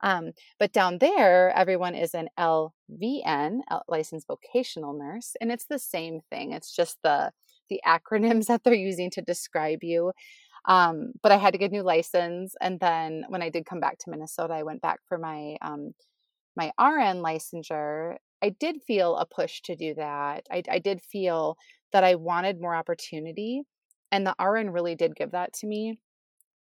um, 0.02 0.32
but 0.58 0.72
down 0.72 0.98
there, 0.98 1.50
everyone 1.56 1.94
is 1.94 2.14
an 2.14 2.28
LVN, 2.38 3.60
licensed 3.88 4.26
vocational 4.26 4.92
nurse, 4.92 5.36
and 5.40 5.52
it's 5.52 5.66
the 5.66 5.78
same 5.78 6.20
thing. 6.30 6.52
It's 6.52 6.74
just 6.74 6.98
the 7.02 7.32
the 7.72 7.80
acronyms 7.86 8.46
that 8.48 8.64
they're 8.64 8.74
using 8.74 9.10
to 9.12 9.22
describe 9.22 9.82
you. 9.82 10.12
Um, 10.66 11.12
but 11.22 11.32
I 11.32 11.38
had 11.38 11.52
to 11.52 11.58
get 11.58 11.72
a 11.72 11.74
new 11.74 11.82
license, 11.82 12.54
and 12.60 12.78
then 12.78 13.24
when 13.28 13.42
I 13.42 13.48
did 13.48 13.66
come 13.66 13.80
back 13.80 13.98
to 13.98 14.10
Minnesota, 14.10 14.54
I 14.54 14.62
went 14.62 14.80
back 14.80 15.00
for 15.08 15.18
my 15.18 15.56
um, 15.60 15.92
my 16.56 16.66
RN 16.78 17.22
licensure, 17.22 18.16
I 18.42 18.50
did 18.50 18.82
feel 18.82 19.16
a 19.16 19.26
push 19.26 19.60
to 19.62 19.76
do 19.76 19.94
that. 19.94 20.46
I, 20.50 20.62
I 20.70 20.78
did 20.80 21.00
feel 21.00 21.56
that 21.92 22.04
I 22.04 22.16
wanted 22.16 22.60
more 22.60 22.74
opportunity, 22.74 23.62
and 24.10 24.26
the 24.26 24.34
RN 24.40 24.70
really 24.70 24.94
did 24.96 25.14
give 25.16 25.30
that 25.32 25.52
to 25.54 25.66
me. 25.66 25.98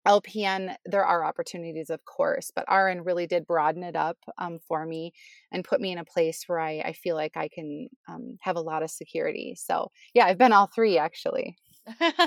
LPN, 0.07 0.75
there 0.85 1.05
are 1.05 1.23
opportunities, 1.23 1.89
of 1.89 2.03
course, 2.05 2.51
but 2.55 2.65
RN 2.71 3.03
really 3.03 3.27
did 3.27 3.45
broaden 3.45 3.83
it 3.83 3.95
up 3.95 4.17
um, 4.37 4.59
for 4.67 4.85
me 4.85 5.13
and 5.51 5.63
put 5.63 5.79
me 5.79 5.91
in 5.91 5.99
a 5.99 6.05
place 6.05 6.43
where 6.47 6.59
I, 6.59 6.81
I 6.85 6.93
feel 6.93 7.15
like 7.15 7.37
I 7.37 7.47
can 7.47 7.87
um, 8.07 8.37
have 8.41 8.55
a 8.55 8.61
lot 8.61 8.83
of 8.83 8.89
security. 8.89 9.55
So, 9.55 9.91
yeah, 10.13 10.25
I've 10.25 10.37
been 10.37 10.53
all 10.53 10.67
three 10.67 10.97
actually. 10.97 11.57
Not 11.99 12.17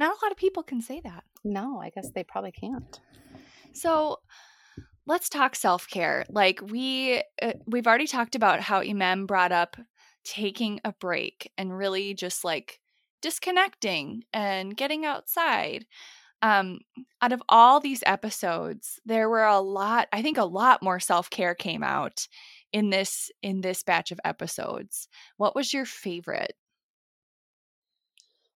a 0.00 0.24
lot 0.24 0.30
of 0.30 0.36
people 0.36 0.62
can 0.62 0.80
say 0.80 1.00
that. 1.04 1.24
No, 1.42 1.80
I 1.80 1.90
guess 1.90 2.10
they 2.14 2.24
probably 2.24 2.52
can't. 2.52 3.00
So, 3.72 4.20
let's 5.06 5.28
talk 5.28 5.54
self-care. 5.54 6.24
Like 6.30 6.60
we 6.62 7.22
uh, 7.42 7.52
we've 7.66 7.86
already 7.86 8.06
talked 8.06 8.34
about 8.34 8.60
how 8.60 8.80
Imem 8.80 9.26
brought 9.26 9.52
up 9.52 9.76
taking 10.24 10.80
a 10.84 10.92
break 10.92 11.52
and 11.58 11.76
really 11.76 12.14
just 12.14 12.44
like 12.44 12.80
disconnecting 13.20 14.24
and 14.32 14.76
getting 14.76 15.04
outside. 15.04 15.86
Um, 16.44 16.80
out 17.22 17.32
of 17.32 17.42
all 17.48 17.80
these 17.80 18.02
episodes, 18.04 19.00
there 19.06 19.30
were 19.30 19.44
a 19.44 19.60
lot, 19.60 20.08
I 20.12 20.20
think 20.20 20.36
a 20.36 20.44
lot 20.44 20.82
more 20.82 21.00
self-care 21.00 21.54
came 21.54 21.82
out 21.82 22.28
in 22.70 22.90
this 22.90 23.30
in 23.42 23.62
this 23.62 23.82
batch 23.82 24.12
of 24.12 24.20
episodes. 24.26 25.08
What 25.38 25.56
was 25.56 25.72
your 25.72 25.86
favorite? 25.86 26.52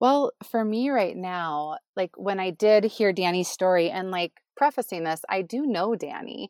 Well, 0.01 0.33
for 0.51 0.65
me 0.65 0.89
right 0.89 1.15
now, 1.15 1.77
like 1.95 2.13
when 2.17 2.41
I 2.41 2.51
did 2.51 2.85
hear 2.85 3.13
Danny's 3.13 3.49
story 3.49 3.91
and 3.91 4.11
like 4.11 4.33
prefacing 4.57 5.05
this, 5.05 5.21
I 5.29 5.43
do 5.43 5.67
know 5.67 5.95
Danny. 5.95 6.49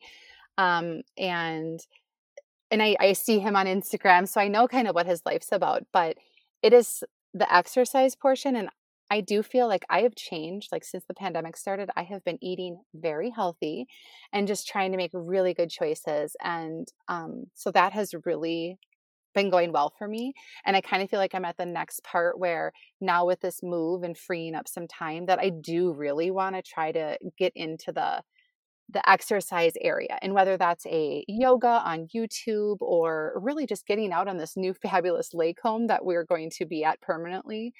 Um, 0.56 1.02
and 1.18 1.80
and 2.70 2.80
I, 2.80 2.96
I 3.00 3.12
see 3.12 3.40
him 3.40 3.56
on 3.56 3.66
Instagram, 3.66 4.28
so 4.28 4.40
I 4.40 4.46
know 4.46 4.68
kind 4.68 4.86
of 4.86 4.94
what 4.94 5.06
his 5.06 5.22
life's 5.26 5.50
about, 5.50 5.82
but 5.92 6.16
it 6.62 6.72
is 6.72 7.02
the 7.32 7.52
exercise 7.52 8.14
portion 8.14 8.54
and 8.54 8.68
I 9.10 9.20
do 9.20 9.42
feel 9.42 9.68
like 9.68 9.84
I 9.90 10.00
have 10.00 10.14
changed. 10.14 10.70
Like 10.72 10.84
since 10.84 11.04
the 11.06 11.14
pandemic 11.14 11.56
started, 11.56 11.90
I 11.96 12.02
have 12.04 12.24
been 12.24 12.38
eating 12.42 12.80
very 12.94 13.30
healthy 13.30 13.86
and 14.32 14.48
just 14.48 14.66
trying 14.66 14.92
to 14.92 14.96
make 14.96 15.10
really 15.12 15.54
good 15.54 15.70
choices. 15.70 16.36
And 16.42 16.88
um, 17.08 17.44
so 17.54 17.70
that 17.72 17.92
has 17.92 18.14
really 18.24 18.78
been 19.34 19.50
going 19.50 19.72
well 19.72 19.92
for 19.98 20.08
me. 20.08 20.32
And 20.64 20.76
I 20.76 20.80
kind 20.80 21.02
of 21.02 21.10
feel 21.10 21.18
like 21.18 21.34
I'm 21.34 21.44
at 21.44 21.56
the 21.56 21.66
next 21.66 22.02
part 22.04 22.38
where 22.38 22.72
now 23.00 23.26
with 23.26 23.40
this 23.40 23.60
move 23.62 24.02
and 24.02 24.16
freeing 24.16 24.54
up 24.54 24.68
some 24.68 24.86
time 24.86 25.26
that 25.26 25.38
I 25.38 25.50
do 25.50 25.92
really 25.92 26.30
want 26.30 26.54
to 26.56 26.62
try 26.62 26.92
to 26.92 27.18
get 27.36 27.52
into 27.54 27.92
the 27.92 28.22
the 28.90 29.08
exercise 29.08 29.72
area 29.80 30.18
and 30.20 30.34
whether 30.34 30.58
that's 30.58 30.84
a 30.86 31.24
yoga 31.26 31.66
on 31.66 32.06
YouTube 32.14 32.76
or 32.80 33.32
really 33.36 33.66
just 33.66 33.86
getting 33.86 34.12
out 34.12 34.28
on 34.28 34.36
this 34.36 34.58
new 34.58 34.74
fabulous 34.82 35.32
lake 35.32 35.58
home 35.62 35.86
that 35.86 36.04
we're 36.04 36.24
going 36.24 36.50
to 36.50 36.66
be 36.66 36.84
at 36.84 37.00
permanently 37.00 37.72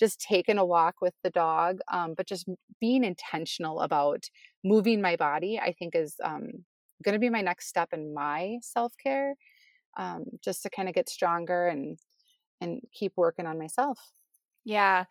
just 0.00 0.20
taking 0.20 0.58
a 0.58 0.66
walk 0.66 0.96
with 1.02 1.14
the 1.24 1.30
dog 1.30 1.80
um, 1.92 2.14
but 2.16 2.26
just 2.26 2.48
being 2.80 3.04
intentional 3.04 3.80
about 3.82 4.24
moving 4.64 5.00
my 5.02 5.16
body 5.16 5.60
i 5.60 5.72
think 5.72 5.94
is 5.94 6.16
um, 6.24 6.48
going 7.04 7.14
to 7.14 7.20
be 7.20 7.30
my 7.30 7.42
next 7.42 7.68
step 7.68 7.90
in 7.92 8.14
my 8.14 8.58
self-care 8.62 9.34
um, 9.96 10.24
just 10.42 10.62
to 10.62 10.70
kind 10.70 10.88
of 10.88 10.94
get 10.94 11.08
stronger 11.08 11.68
and 11.68 11.98
and 12.60 12.80
keep 12.92 13.12
working 13.16 13.46
on 13.46 13.58
myself. 13.58 14.12
Yeah, 14.64 15.04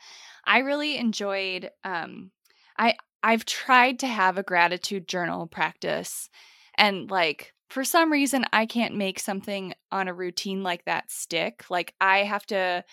I 0.46 0.60
really 0.60 0.98
enjoyed. 0.98 1.72
Um, 1.84 2.32
I 2.78 2.96
I've 3.24 3.46
tried 3.46 4.00
to 4.00 4.08
have 4.08 4.38
a 4.38 4.44
gratitude 4.44 5.08
journal 5.08 5.48
practice, 5.48 6.30
and 6.78 7.10
like 7.10 7.54
for 7.70 7.84
some 7.84 8.12
reason 8.12 8.46
I 8.54 8.66
can't 8.66 8.96
make 8.96 9.20
something 9.20 9.74
on 9.92 10.08
a 10.08 10.14
routine 10.14 10.64
like 10.64 10.86
that 10.86 11.12
stick. 11.12 11.66
Like 11.70 11.96
I 12.00 12.20
have 12.20 12.46
to 12.48 12.84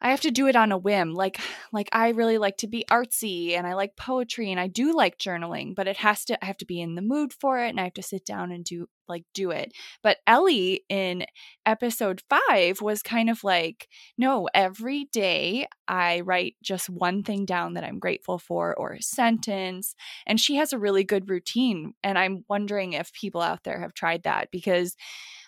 I 0.00 0.10
have 0.10 0.20
to 0.22 0.30
do 0.30 0.46
it 0.46 0.56
on 0.56 0.72
a 0.72 0.78
whim. 0.78 1.14
Like 1.14 1.40
like 1.72 1.88
I 1.92 2.10
really 2.10 2.38
like 2.38 2.58
to 2.58 2.66
be 2.66 2.84
artsy 2.90 3.56
and 3.56 3.66
I 3.66 3.74
like 3.74 3.96
poetry 3.96 4.50
and 4.50 4.60
I 4.60 4.66
do 4.66 4.94
like 4.94 5.18
journaling, 5.18 5.74
but 5.74 5.88
it 5.88 5.98
has 5.98 6.24
to 6.26 6.42
I 6.42 6.46
have 6.46 6.58
to 6.58 6.66
be 6.66 6.80
in 6.80 6.94
the 6.94 7.02
mood 7.02 7.32
for 7.32 7.58
it 7.58 7.70
and 7.70 7.80
I 7.80 7.84
have 7.84 7.94
to 7.94 8.02
sit 8.02 8.24
down 8.24 8.52
and 8.52 8.64
do 8.64 8.86
like 9.08 9.24
do 9.34 9.50
it. 9.50 9.72
But 10.02 10.18
Ellie 10.26 10.82
in 10.88 11.26
episode 11.64 12.22
5 12.28 12.80
was 12.82 13.02
kind 13.02 13.30
of 13.30 13.44
like, 13.44 13.88
no, 14.18 14.48
every 14.52 15.04
day 15.12 15.68
I 15.86 16.20
write 16.20 16.56
just 16.62 16.90
one 16.90 17.22
thing 17.22 17.44
down 17.44 17.74
that 17.74 17.84
I'm 17.84 18.00
grateful 18.00 18.38
for 18.38 18.74
or 18.74 18.94
a 18.94 19.02
sentence, 19.02 19.94
and 20.26 20.40
she 20.40 20.56
has 20.56 20.72
a 20.72 20.78
really 20.78 21.04
good 21.04 21.30
routine 21.30 21.94
and 22.02 22.18
I'm 22.18 22.44
wondering 22.48 22.94
if 22.94 23.12
people 23.12 23.40
out 23.40 23.62
there 23.64 23.80
have 23.80 23.94
tried 23.94 24.24
that 24.24 24.50
because 24.50 24.96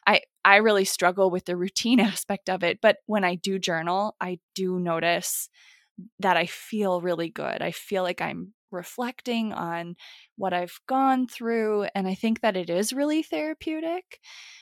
I 0.08 0.22
I 0.44 0.56
really 0.56 0.86
struggle 0.86 1.30
with 1.30 1.44
the 1.44 1.56
routine 1.56 2.00
aspect 2.12 2.50
of 2.50 2.64
it, 2.64 2.80
but 2.82 2.98
when 3.06 3.24
I 3.24 3.36
do 3.36 3.58
journal, 3.58 4.16
I 4.20 4.40
do 4.54 4.80
notice 4.80 5.50
that 6.20 6.36
I 6.36 6.46
feel 6.46 7.00
really 7.00 7.30
good. 7.30 7.62
I 7.62 7.72
feel 7.72 8.02
like 8.02 8.20
I'm 8.20 8.54
reflecting 8.70 9.52
on 9.52 9.96
what 10.36 10.52
I've 10.54 10.78
gone 10.86 11.26
through 11.26 11.86
and 11.94 12.06
I 12.08 12.14
think 12.14 12.40
that 12.42 12.56
it 12.56 12.70
is 12.70 12.92
really 12.92 13.22
therapeutic. 13.22 14.20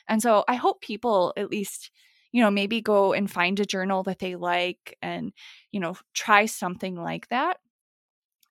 And 0.09 0.23
so 0.23 0.45
I 0.49 0.55
hope 0.55 0.81
people 0.81 1.33
at 1.37 1.51
least 1.51 1.91
you 2.33 2.43
know 2.43 2.51
maybe 2.51 2.81
go 2.83 3.13
and 3.15 3.31
find 3.31 3.59
a 3.61 3.65
journal 3.65 4.03
that 4.05 4.19
they 4.19 4.37
like 4.37 4.97
and 5.03 5.33
you 5.73 5.81
know 5.81 5.97
try 6.15 6.47
something 6.47 6.97
like 6.97 7.29
that. 7.29 7.59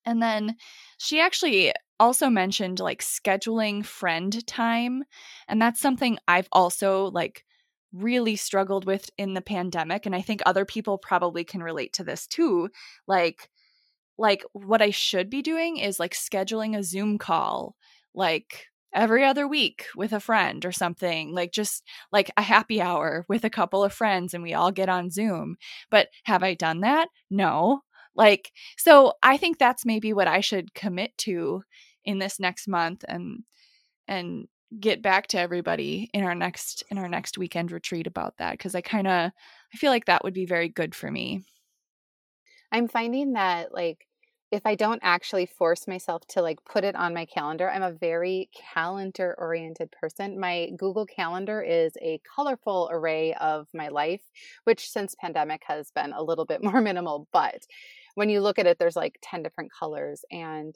And 0.05 0.21
then 0.21 0.55
she 0.97 1.19
actually 1.19 1.73
also 1.99 2.29
mentioned 2.29 2.79
like 2.79 3.01
scheduling 3.01 3.85
friend 3.85 4.45
time 4.47 5.03
and 5.47 5.61
that's 5.61 5.79
something 5.79 6.17
i've 6.27 6.47
also 6.51 7.05
like 7.11 7.43
really 7.93 8.35
struggled 8.35 8.85
with 8.85 9.09
in 9.17 9.33
the 9.33 9.41
pandemic 9.41 10.05
and 10.05 10.15
i 10.15 10.21
think 10.21 10.41
other 10.45 10.65
people 10.65 10.97
probably 10.97 11.43
can 11.43 11.63
relate 11.63 11.93
to 11.93 12.03
this 12.03 12.27
too 12.27 12.69
like 13.07 13.49
like 14.17 14.43
what 14.53 14.81
i 14.81 14.89
should 14.89 15.29
be 15.29 15.41
doing 15.41 15.77
is 15.77 15.99
like 15.99 16.13
scheduling 16.13 16.77
a 16.77 16.83
zoom 16.83 17.17
call 17.17 17.75
like 18.13 18.67
every 18.95 19.25
other 19.25 19.47
week 19.47 19.85
with 19.95 20.13
a 20.13 20.19
friend 20.19 20.65
or 20.65 20.71
something 20.71 21.33
like 21.33 21.51
just 21.51 21.83
like 22.13 22.31
a 22.37 22.41
happy 22.41 22.81
hour 22.81 23.25
with 23.27 23.43
a 23.43 23.49
couple 23.49 23.83
of 23.83 23.93
friends 23.93 24.33
and 24.33 24.41
we 24.41 24.53
all 24.53 24.71
get 24.71 24.87
on 24.89 25.11
zoom. 25.11 25.57
But 25.91 26.07
have 26.23 26.41
i 26.41 26.53
done 26.53 26.79
that? 26.79 27.09
No. 27.29 27.81
Like, 28.15 28.51
so 28.77 29.13
I 29.21 29.35
think 29.35 29.57
that's 29.57 29.85
maybe 29.85 30.13
what 30.13 30.29
I 30.29 30.39
should 30.39 30.73
commit 30.73 31.17
to 31.19 31.63
in 32.05 32.19
this 32.19 32.39
next 32.39 32.67
month 32.67 33.03
and 33.07 33.43
and 34.07 34.47
get 34.79 35.01
back 35.01 35.27
to 35.27 35.39
everybody 35.39 36.09
in 36.13 36.23
our 36.23 36.35
next 36.35 36.83
in 36.89 36.97
our 36.97 37.07
next 37.07 37.37
weekend 37.37 37.71
retreat 37.71 38.07
about 38.07 38.37
that 38.37 38.51
because 38.51 38.75
I 38.75 38.81
kind 38.81 39.07
of 39.07 39.31
I 39.73 39.77
feel 39.77 39.91
like 39.91 40.05
that 40.05 40.23
would 40.23 40.33
be 40.33 40.45
very 40.45 40.69
good 40.69 40.95
for 40.95 41.09
me. 41.09 41.43
I'm 42.71 42.87
finding 42.87 43.33
that 43.33 43.73
like 43.73 44.07
if 44.51 44.65
I 44.65 44.75
don't 44.75 45.01
actually 45.03 45.47
force 45.47 45.87
myself 45.87 46.25
to 46.29 46.41
like 46.41 46.63
put 46.65 46.83
it 46.83 46.95
on 46.95 47.13
my 47.13 47.25
calendar, 47.25 47.69
I'm 47.69 47.81
a 47.81 47.91
very 47.91 48.49
calendar 48.73 49.35
oriented 49.37 49.91
person. 49.91 50.39
My 50.39 50.69
Google 50.77 51.05
Calendar 51.05 51.61
is 51.61 51.93
a 52.01 52.21
colorful 52.35 52.87
array 52.91 53.33
of 53.33 53.67
my 53.73 53.87
life, 53.87 54.21
which 54.63 54.89
since 54.89 55.15
pandemic 55.19 55.63
has 55.67 55.91
been 55.91 56.13
a 56.13 56.23
little 56.23 56.45
bit 56.45 56.63
more 56.63 56.79
minimal, 56.79 57.27
but 57.33 57.63
when 58.13 58.29
you 58.29 58.39
look 58.39 58.57
at 58.57 58.67
it, 58.67 58.79
there's 58.79 58.95
like 58.95 59.17
10 59.21 59.43
different 59.43 59.71
colors. 59.77 60.23
And 60.31 60.75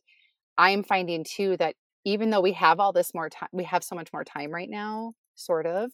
I'm 0.60 0.84
finding 0.84 1.24
too 1.26 1.58
that 1.58 1.76
even 2.06 2.32
though 2.32 2.42
we 2.42 2.54
have 2.54 2.80
all 2.82 2.94
this 2.94 3.14
more 3.16 3.30
time, 3.30 3.50
we 3.54 3.64
have 3.66 3.84
so 3.84 3.96
much 3.96 4.14
more 4.14 4.26
time 4.26 4.52
right 4.52 4.70
now, 4.70 5.14
sort 5.36 5.66
of. 5.66 5.92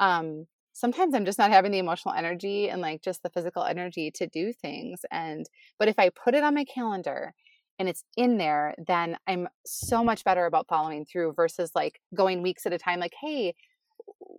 Um, 0.00 0.46
sometimes 0.72 1.14
I'm 1.14 1.24
just 1.24 1.38
not 1.38 1.50
having 1.52 1.72
the 1.72 1.78
emotional 1.78 2.14
energy 2.14 2.68
and 2.70 2.82
like 2.82 3.02
just 3.02 3.22
the 3.22 3.30
physical 3.30 3.64
energy 3.64 4.10
to 4.16 4.26
do 4.26 4.52
things. 4.52 5.00
And, 5.10 5.46
but 5.78 5.88
if 5.88 5.98
I 5.98 6.10
put 6.10 6.34
it 6.34 6.44
on 6.44 6.54
my 6.54 6.64
calendar 6.64 7.34
and 7.78 7.88
it's 7.88 8.04
in 8.16 8.38
there, 8.38 8.74
then 8.86 9.16
I'm 9.28 9.48
so 9.66 10.04
much 10.04 10.24
better 10.24 10.46
about 10.46 10.68
following 10.68 11.06
through 11.06 11.34
versus 11.34 11.72
like 11.74 12.00
going 12.14 12.42
weeks 12.42 12.66
at 12.66 12.72
a 12.72 12.78
time, 12.78 13.00
like, 13.00 13.14
hey, 13.20 13.54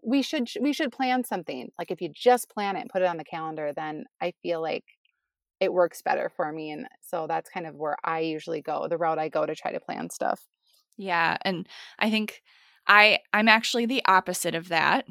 we 0.03 0.21
should 0.21 0.49
we 0.61 0.73
should 0.73 0.91
plan 0.91 1.23
something 1.23 1.69
like 1.77 1.91
if 1.91 2.01
you 2.01 2.09
just 2.09 2.49
plan 2.49 2.75
it 2.75 2.81
and 2.81 2.89
put 2.89 3.01
it 3.01 3.07
on 3.07 3.17
the 3.17 3.23
calendar 3.23 3.71
then 3.75 4.05
i 4.21 4.33
feel 4.41 4.61
like 4.61 4.83
it 5.61 5.71
works 5.71 6.01
better 6.01 6.29
for 6.35 6.51
me. 6.51 6.71
And 6.71 6.87
so 7.01 7.27
that's 7.27 7.49
kind 7.49 7.67
of 7.67 7.75
where 7.75 7.95
I 8.03 8.21
usually 8.21 8.61
go, 8.61 8.87
the 8.89 8.97
route 8.97 9.19
I 9.19 9.29
go 9.29 9.45
to 9.45 9.55
try 9.55 9.71
to 9.71 9.79
plan 9.79 10.09
stuff. 10.09 10.41
Yeah. 10.97 11.37
And 11.43 11.69
I 11.99 12.09
think 12.09 12.41
I 12.87 13.19
I'm 13.31 13.47
actually 13.47 13.85
the 13.85 14.01
opposite 14.05 14.55
of 14.55 14.69
that. 14.69 15.05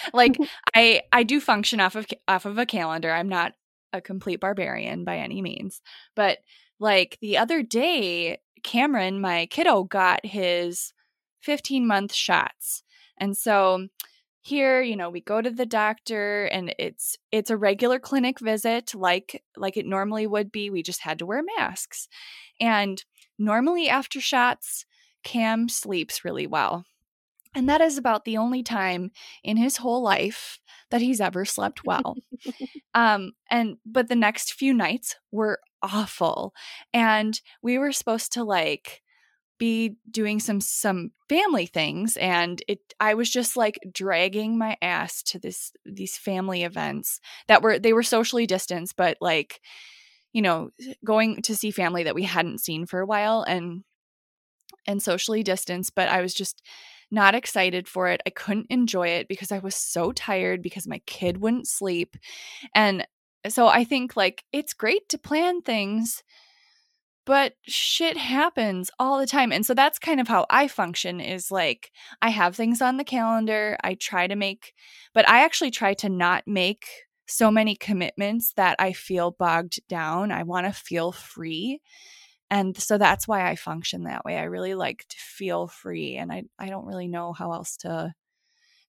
like 0.12 0.36
I 0.74 1.02
I 1.12 1.22
do 1.22 1.40
function 1.40 1.80
off 1.80 1.94
of 1.94 2.06
off 2.26 2.44
of 2.44 2.58
a 2.58 2.66
calendar. 2.66 3.12
I'm 3.12 3.28
not 3.28 3.52
a 3.92 4.00
complete 4.00 4.40
barbarian 4.40 5.04
by 5.04 5.18
any 5.18 5.40
means. 5.40 5.80
But 6.16 6.38
like 6.80 7.16
the 7.20 7.38
other 7.38 7.62
day, 7.62 8.38
Cameron, 8.64 9.20
my 9.20 9.46
kiddo, 9.46 9.84
got 9.84 10.26
his 10.26 10.92
15 11.42 11.86
month 11.86 12.12
shots. 12.12 12.82
And 13.16 13.36
so 13.36 13.86
here 14.42 14.80
you 14.80 14.96
know 14.96 15.10
we 15.10 15.20
go 15.20 15.40
to 15.42 15.50
the 15.50 15.66
doctor 15.66 16.46
and 16.46 16.74
it's 16.78 17.16
it's 17.32 17.50
a 17.50 17.56
regular 17.56 17.98
clinic 17.98 18.40
visit 18.40 18.94
like 18.94 19.42
like 19.56 19.76
it 19.76 19.86
normally 19.86 20.26
would 20.26 20.52
be 20.52 20.70
we 20.70 20.82
just 20.82 21.02
had 21.02 21.18
to 21.18 21.26
wear 21.26 21.42
masks. 21.56 22.08
And 22.60 23.02
normally 23.38 23.88
after 23.88 24.20
shots 24.20 24.84
cam 25.24 25.68
sleeps 25.68 26.24
really 26.24 26.46
well. 26.46 26.84
And 27.54 27.68
that 27.68 27.80
is 27.80 27.98
about 27.98 28.24
the 28.24 28.36
only 28.36 28.62
time 28.62 29.10
in 29.42 29.56
his 29.56 29.78
whole 29.78 30.02
life 30.02 30.60
that 30.90 31.00
he's 31.00 31.20
ever 31.20 31.44
slept 31.44 31.84
well. 31.84 32.16
Um 32.94 33.32
and 33.50 33.76
but 33.84 34.08
the 34.08 34.16
next 34.16 34.54
few 34.54 34.72
nights 34.72 35.16
were 35.30 35.60
awful. 35.82 36.54
And 36.92 37.40
we 37.62 37.78
were 37.78 37.92
supposed 37.92 38.32
to 38.32 38.44
like 38.44 39.02
be 39.58 39.96
doing 40.10 40.40
some 40.40 40.60
some 40.60 41.10
family 41.28 41.66
things 41.66 42.16
and 42.16 42.62
it 42.68 42.80
I 43.00 43.14
was 43.14 43.30
just 43.30 43.56
like 43.56 43.78
dragging 43.92 44.56
my 44.56 44.76
ass 44.80 45.22
to 45.24 45.38
this 45.38 45.72
these 45.84 46.16
family 46.16 46.62
events 46.62 47.20
that 47.48 47.62
were 47.62 47.78
they 47.78 47.92
were 47.92 48.02
socially 48.02 48.46
distanced 48.46 48.96
but 48.96 49.16
like 49.20 49.60
you 50.32 50.42
know 50.42 50.70
going 51.04 51.42
to 51.42 51.56
see 51.56 51.70
family 51.70 52.04
that 52.04 52.14
we 52.14 52.22
hadn't 52.22 52.60
seen 52.60 52.86
for 52.86 53.00
a 53.00 53.06
while 53.06 53.42
and 53.42 53.82
and 54.86 55.02
socially 55.02 55.42
distanced 55.42 55.94
but 55.94 56.08
I 56.08 56.20
was 56.20 56.34
just 56.34 56.62
not 57.10 57.34
excited 57.34 57.88
for 57.88 58.08
it. 58.08 58.20
I 58.26 58.30
couldn't 58.30 58.66
enjoy 58.70 59.08
it 59.08 59.28
because 59.28 59.50
I 59.50 59.58
was 59.58 59.74
so 59.74 60.12
tired 60.12 60.62
because 60.62 60.86
my 60.86 61.00
kid 61.06 61.38
wouldn't 61.38 61.66
sleep. 61.66 62.16
And 62.74 63.06
so 63.48 63.66
I 63.68 63.84
think 63.84 64.16
like 64.16 64.44
it's 64.52 64.74
great 64.74 65.08
to 65.10 65.18
plan 65.18 65.62
things 65.62 66.22
but 67.28 67.52
shit 67.66 68.16
happens 68.16 68.90
all 68.98 69.18
the 69.18 69.26
time 69.26 69.52
and 69.52 69.66
so 69.66 69.74
that's 69.74 69.98
kind 69.98 70.18
of 70.18 70.26
how 70.26 70.46
i 70.48 70.66
function 70.66 71.20
is 71.20 71.50
like 71.50 71.92
i 72.22 72.30
have 72.30 72.56
things 72.56 72.80
on 72.80 72.96
the 72.96 73.04
calendar 73.04 73.76
i 73.84 73.92
try 73.94 74.26
to 74.26 74.34
make 74.34 74.72
but 75.12 75.28
i 75.28 75.44
actually 75.44 75.70
try 75.70 75.92
to 75.92 76.08
not 76.08 76.42
make 76.46 76.86
so 77.28 77.50
many 77.50 77.76
commitments 77.76 78.54
that 78.56 78.74
i 78.78 78.94
feel 78.94 79.30
bogged 79.30 79.78
down 79.88 80.32
i 80.32 80.42
want 80.42 80.66
to 80.66 80.72
feel 80.72 81.12
free 81.12 81.80
and 82.50 82.74
so 82.78 82.96
that's 82.96 83.28
why 83.28 83.46
i 83.46 83.54
function 83.54 84.04
that 84.04 84.24
way 84.24 84.38
i 84.38 84.44
really 84.44 84.74
like 84.74 85.04
to 85.10 85.16
feel 85.18 85.68
free 85.68 86.16
and 86.16 86.32
i 86.32 86.42
i 86.58 86.70
don't 86.70 86.86
really 86.86 87.08
know 87.08 87.34
how 87.34 87.52
else 87.52 87.76
to 87.76 88.10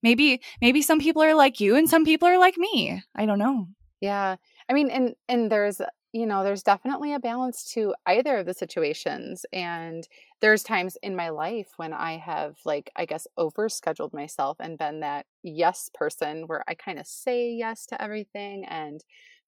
maybe 0.02 0.42
maybe 0.62 0.82
some 0.82 1.02
people 1.02 1.22
are 1.22 1.36
like 1.36 1.60
you 1.60 1.76
and 1.76 1.90
some 1.90 2.06
people 2.06 2.30
are 2.30 2.40
like 2.40 2.58
me 2.58 3.04
i 3.16 3.26
don't 3.26 3.40
know. 3.40 3.68
Yeah 4.00 4.38
i 4.70 4.74
mean 4.74 4.90
and 4.90 5.16
and 5.28 5.52
there's 5.52 5.82
you 6.12 6.26
know, 6.26 6.44
there's 6.44 6.64
definitely 6.64 7.14
a 7.14 7.20
balance 7.20 7.64
to 7.74 7.94
either 8.08 8.38
of 8.38 8.46
the 8.48 8.54
situations. 8.54 9.46
And 9.54 10.08
there's 10.42 10.64
times 10.64 10.98
in 11.04 11.16
my 11.16 11.30
life 11.30 11.70
when 11.78 11.94
I 11.94 12.18
have, 12.18 12.58
like, 12.66 12.92
I 12.96 13.06
guess, 13.06 13.28
overscheduled 13.38 14.14
myself 14.14 14.58
and 14.60 14.78
been 14.78 15.02
that 15.02 15.28
yes 15.44 15.90
person 15.94 16.44
where 16.48 16.64
I 16.68 16.74
kind 16.74 16.98
of 17.00 17.06
say 17.06 17.52
yes 17.52 17.86
to 17.88 18.02
everything 18.02 18.66
and 18.66 19.04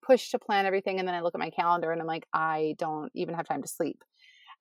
push 0.05 0.29
to 0.31 0.39
plan 0.39 0.65
everything. 0.67 0.99
And 0.99 1.07
then 1.07 1.15
I 1.15 1.21
look 1.21 1.33
at 1.35 1.39
my 1.39 1.49
calendar 1.49 1.91
and 1.91 1.99
I'm 2.01 2.07
like, 2.07 2.27
I 2.33 2.75
don't 2.77 3.11
even 3.15 3.33
have 3.35 3.47
time 3.47 3.63
to 3.63 3.67
sleep. 3.67 4.03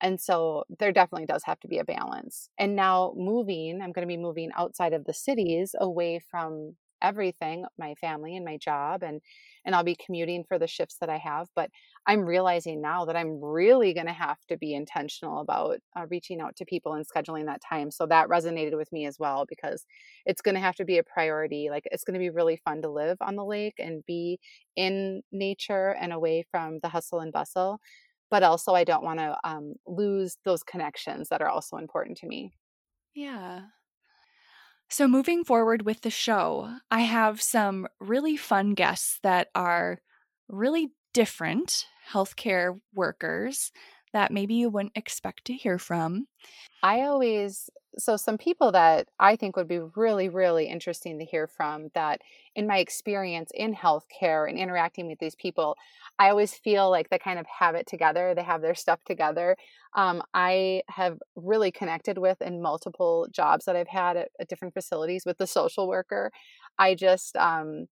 And 0.01 0.19
so 0.19 0.63
there 0.79 0.91
definitely 0.91 1.27
does 1.27 1.43
have 1.45 1.59
to 1.61 1.67
be 1.67 1.77
a 1.79 1.83
balance. 1.85 2.49
And 2.57 2.75
now 2.75 3.13
moving, 3.15 3.81
I'm 3.81 3.91
going 3.91 4.07
to 4.07 4.11
be 4.11 4.17
moving 4.17 4.51
outside 4.57 4.93
of 4.93 5.05
the 5.05 5.13
cities 5.13 5.75
away 5.79 6.19
from 6.19 6.75
everything 7.01 7.65
my 7.77 7.95
family 7.95 8.35
and 8.35 8.45
my 8.45 8.57
job 8.57 9.03
and 9.03 9.21
and 9.65 9.75
I'll 9.75 9.83
be 9.83 9.95
commuting 9.95 10.43
for 10.43 10.57
the 10.57 10.67
shifts 10.67 10.97
that 11.01 11.09
I 11.09 11.17
have. 11.17 11.49
But 11.55 11.69
I'm 12.07 12.21
realizing 12.21 12.81
now 12.81 13.05
that 13.05 13.15
I'm 13.15 13.39
really 13.43 13.93
going 13.93 14.07
to 14.07 14.13
have 14.13 14.39
to 14.47 14.57
be 14.57 14.73
intentional 14.73 15.39
about 15.39 15.79
uh, 15.95 16.07
reaching 16.09 16.41
out 16.41 16.55
to 16.57 16.65
people 16.65 16.93
and 16.93 17.05
scheduling 17.07 17.45
that 17.45 17.61
time. 17.61 17.91
So 17.91 18.07
that 18.07 18.27
resonated 18.27 18.75
with 18.75 18.91
me 18.91 19.05
as 19.05 19.19
well 19.19 19.45
because 19.47 19.85
it's 20.25 20.41
going 20.41 20.55
to 20.55 20.61
have 20.61 20.75
to 20.77 20.85
be 20.85 20.97
a 20.97 21.03
priority. 21.03 21.69
Like 21.69 21.87
it's 21.91 22.03
going 22.03 22.15
to 22.15 22.19
be 22.19 22.29
really 22.29 22.57
fun 22.57 22.81
to 22.81 22.89
live 22.89 23.17
on 23.21 23.35
the 23.35 23.45
lake 23.45 23.75
and 23.77 24.03
be 24.05 24.39
in 24.75 25.21
nature 25.31 25.89
and 25.91 26.11
away 26.13 26.43
from 26.49 26.79
the 26.79 26.89
hustle 26.89 27.19
and 27.19 27.31
bustle. 27.31 27.79
But 28.29 28.43
also, 28.43 28.73
I 28.73 28.85
don't 28.85 29.03
want 29.03 29.19
to 29.19 29.37
um, 29.43 29.75
lose 29.85 30.37
those 30.45 30.63
connections 30.63 31.27
that 31.29 31.41
are 31.41 31.49
also 31.49 31.75
important 31.77 32.17
to 32.19 32.27
me. 32.27 32.53
Yeah. 33.13 33.69
So, 34.91 35.07
moving 35.07 35.45
forward 35.45 35.85
with 35.85 36.01
the 36.01 36.09
show, 36.09 36.69
I 36.91 36.99
have 36.99 37.41
some 37.41 37.87
really 38.01 38.35
fun 38.35 38.73
guests 38.73 39.19
that 39.23 39.47
are 39.55 40.01
really 40.49 40.91
different 41.13 41.85
healthcare 42.11 42.77
workers 42.93 43.71
that 44.11 44.33
maybe 44.33 44.55
you 44.55 44.69
wouldn't 44.69 44.97
expect 44.97 45.45
to 45.45 45.53
hear 45.53 45.79
from. 45.79 46.27
I 46.83 47.03
always, 47.03 47.69
so 47.97 48.17
some 48.17 48.37
people 48.37 48.71
that 48.71 49.09
I 49.19 49.35
think 49.35 49.55
would 49.55 49.67
be 49.67 49.79
really, 49.95 50.29
really 50.29 50.67
interesting 50.67 51.19
to 51.19 51.25
hear 51.25 51.47
from 51.47 51.89
that 51.93 52.21
in 52.55 52.67
my 52.67 52.77
experience 52.77 53.51
in 53.53 53.75
healthcare 53.75 54.49
and 54.49 54.57
interacting 54.57 55.07
with 55.07 55.19
these 55.19 55.35
people, 55.35 55.75
I 56.17 56.29
always 56.29 56.53
feel 56.53 56.89
like 56.89 57.09
they 57.09 57.19
kind 57.19 57.39
of 57.39 57.45
have 57.47 57.75
it 57.75 57.87
together. 57.87 58.33
They 58.33 58.43
have 58.43 58.61
their 58.61 58.75
stuff 58.75 59.03
together. 59.05 59.57
Um, 59.95 60.23
I 60.33 60.83
have 60.89 61.19
really 61.35 61.71
connected 61.71 62.17
with 62.17 62.41
in 62.41 62.61
multiple 62.61 63.27
jobs 63.31 63.65
that 63.65 63.75
I've 63.75 63.87
had 63.87 64.17
at, 64.17 64.29
at 64.39 64.47
different 64.47 64.73
facilities 64.73 65.25
with 65.25 65.37
the 65.37 65.47
social 65.47 65.87
worker. 65.87 66.31
I 66.79 66.95
just, 66.95 67.35
um, 67.35 67.87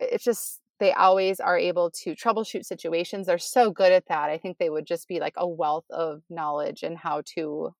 it's 0.00 0.24
just, 0.24 0.60
they 0.80 0.92
always 0.92 1.40
are 1.40 1.58
able 1.58 1.90
to 1.90 2.16
troubleshoot 2.16 2.64
situations. 2.64 3.26
They're 3.26 3.38
so 3.38 3.70
good 3.70 3.92
at 3.92 4.06
that. 4.08 4.30
I 4.30 4.38
think 4.38 4.58
they 4.58 4.70
would 4.70 4.86
just 4.86 5.06
be 5.08 5.20
like 5.20 5.34
a 5.36 5.46
wealth 5.46 5.84
of 5.90 6.22
knowledge 6.30 6.82
and 6.82 6.96
how 6.96 7.22
to 7.34 7.74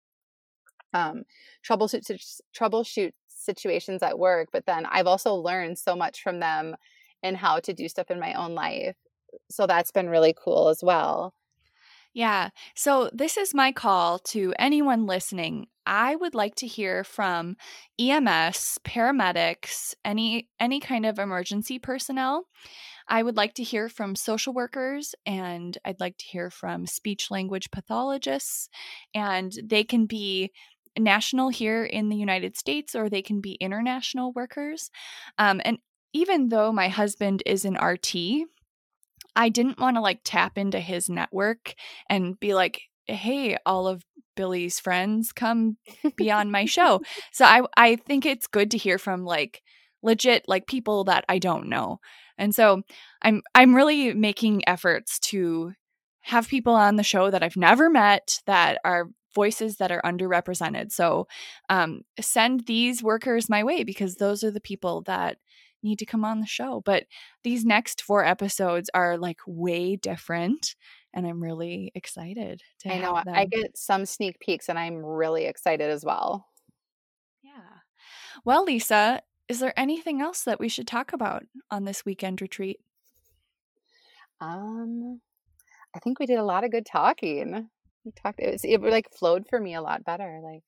um, 0.94 1.22
troubleshoot 1.66 2.40
troubleshoot 2.56 3.12
situations 3.28 4.02
at 4.02 4.18
work. 4.18 4.48
But 4.52 4.66
then 4.66 4.86
I've 4.86 5.06
also 5.06 5.34
learned 5.34 5.78
so 5.78 5.96
much 5.96 6.22
from 6.22 6.40
them 6.40 6.76
and 7.22 7.36
how 7.36 7.60
to 7.60 7.72
do 7.72 7.88
stuff 7.88 8.10
in 8.10 8.20
my 8.20 8.34
own 8.34 8.54
life 8.54 8.96
so 9.50 9.66
that's 9.66 9.90
been 9.90 10.08
really 10.08 10.34
cool 10.36 10.68
as 10.68 10.82
well. 10.82 11.34
Yeah. 12.12 12.50
So 12.74 13.08
this 13.12 13.36
is 13.36 13.54
my 13.54 13.70
call 13.70 14.18
to 14.30 14.52
anyone 14.58 15.06
listening. 15.06 15.68
I 15.86 16.16
would 16.16 16.34
like 16.34 16.56
to 16.56 16.66
hear 16.66 17.04
from 17.04 17.56
EMS, 18.00 18.78
paramedics, 18.84 19.94
any 20.04 20.48
any 20.58 20.80
kind 20.80 21.06
of 21.06 21.18
emergency 21.18 21.78
personnel. 21.78 22.46
I 23.08 23.22
would 23.22 23.36
like 23.36 23.54
to 23.54 23.64
hear 23.64 23.88
from 23.88 24.14
social 24.14 24.52
workers 24.52 25.16
and 25.26 25.76
I'd 25.84 25.98
like 25.98 26.16
to 26.18 26.26
hear 26.26 26.48
from 26.48 26.86
speech 26.86 27.28
language 27.28 27.70
pathologists 27.72 28.68
and 29.14 29.52
they 29.64 29.82
can 29.82 30.06
be 30.06 30.52
national 30.98 31.48
here 31.48 31.84
in 31.84 32.08
the 32.08 32.16
United 32.16 32.56
States 32.56 32.94
or 32.94 33.08
they 33.08 33.22
can 33.22 33.40
be 33.40 33.52
international 33.54 34.32
workers. 34.32 34.90
Um, 35.38 35.60
and 35.64 35.78
even 36.12 36.48
though 36.48 36.72
my 36.72 36.88
husband 36.88 37.42
is 37.46 37.64
an 37.64 37.74
RT, 37.74 38.14
I 39.36 39.48
didn't 39.48 39.78
want 39.78 39.96
to 39.96 40.00
like 40.00 40.20
tap 40.24 40.58
into 40.58 40.80
his 40.80 41.08
network 41.08 41.74
and 42.08 42.38
be 42.38 42.54
like, 42.54 42.82
hey, 43.06 43.56
all 43.64 43.86
of 43.86 44.04
Billy's 44.36 44.80
friends 44.80 45.32
come 45.32 45.76
be 46.16 46.30
on 46.30 46.50
my 46.50 46.64
show. 46.64 47.00
So 47.32 47.44
I 47.44 47.62
I 47.76 47.96
think 47.96 48.26
it's 48.26 48.46
good 48.46 48.70
to 48.72 48.78
hear 48.78 48.98
from 48.98 49.24
like 49.24 49.62
legit 50.02 50.44
like 50.48 50.66
people 50.66 51.04
that 51.04 51.24
I 51.28 51.38
don't 51.38 51.68
know. 51.68 52.00
And 52.38 52.54
so 52.54 52.82
I'm 53.22 53.42
I'm 53.54 53.74
really 53.74 54.14
making 54.14 54.68
efforts 54.68 55.18
to 55.30 55.72
have 56.22 56.48
people 56.48 56.74
on 56.74 56.96
the 56.96 57.02
show 57.02 57.30
that 57.30 57.42
I've 57.42 57.56
never 57.56 57.90
met 57.90 58.40
that 58.46 58.78
are 58.84 59.08
voices 59.34 59.76
that 59.76 59.92
are 59.92 60.02
underrepresented. 60.02 60.92
So 60.92 61.28
um, 61.68 62.02
send 62.20 62.66
these 62.66 63.02
workers 63.02 63.48
my 63.48 63.64
way 63.64 63.84
because 63.84 64.16
those 64.16 64.42
are 64.44 64.50
the 64.50 64.60
people 64.60 65.02
that 65.02 65.38
need 65.82 65.98
to 65.98 66.06
come 66.06 66.24
on 66.24 66.40
the 66.40 66.46
show. 66.46 66.82
But 66.84 67.04
these 67.42 67.64
next 67.64 68.02
four 68.02 68.24
episodes 68.24 68.90
are 68.94 69.16
like 69.16 69.40
way 69.46 69.96
different. 69.96 70.74
And 71.12 71.26
I'm 71.26 71.42
really 71.42 71.90
excited 71.94 72.62
to 72.80 72.92
I 72.92 72.98
know. 72.98 73.20
I 73.26 73.46
get 73.46 73.76
some 73.76 74.06
sneak 74.06 74.38
peeks 74.40 74.68
and 74.68 74.78
I'm 74.78 75.04
really 75.04 75.46
excited 75.46 75.90
as 75.90 76.04
well. 76.04 76.46
Yeah. 77.42 77.50
Well, 78.44 78.64
Lisa, 78.64 79.22
is 79.48 79.58
there 79.58 79.78
anything 79.78 80.20
else 80.20 80.44
that 80.44 80.60
we 80.60 80.68
should 80.68 80.86
talk 80.86 81.12
about 81.12 81.44
on 81.70 81.84
this 81.84 82.04
weekend 82.04 82.40
retreat? 82.40 82.78
Um, 84.40 85.20
I 85.94 85.98
think 85.98 86.20
we 86.20 86.26
did 86.26 86.38
a 86.38 86.44
lot 86.44 86.64
of 86.64 86.70
good 86.70 86.86
talking. 86.86 87.68
We 88.04 88.12
talked. 88.12 88.40
It 88.40 88.52
was 88.52 88.64
it 88.64 88.80
like 88.82 89.12
flowed 89.12 89.46
for 89.48 89.60
me 89.60 89.74
a 89.74 89.82
lot 89.82 90.04
better. 90.04 90.40
Like, 90.42 90.62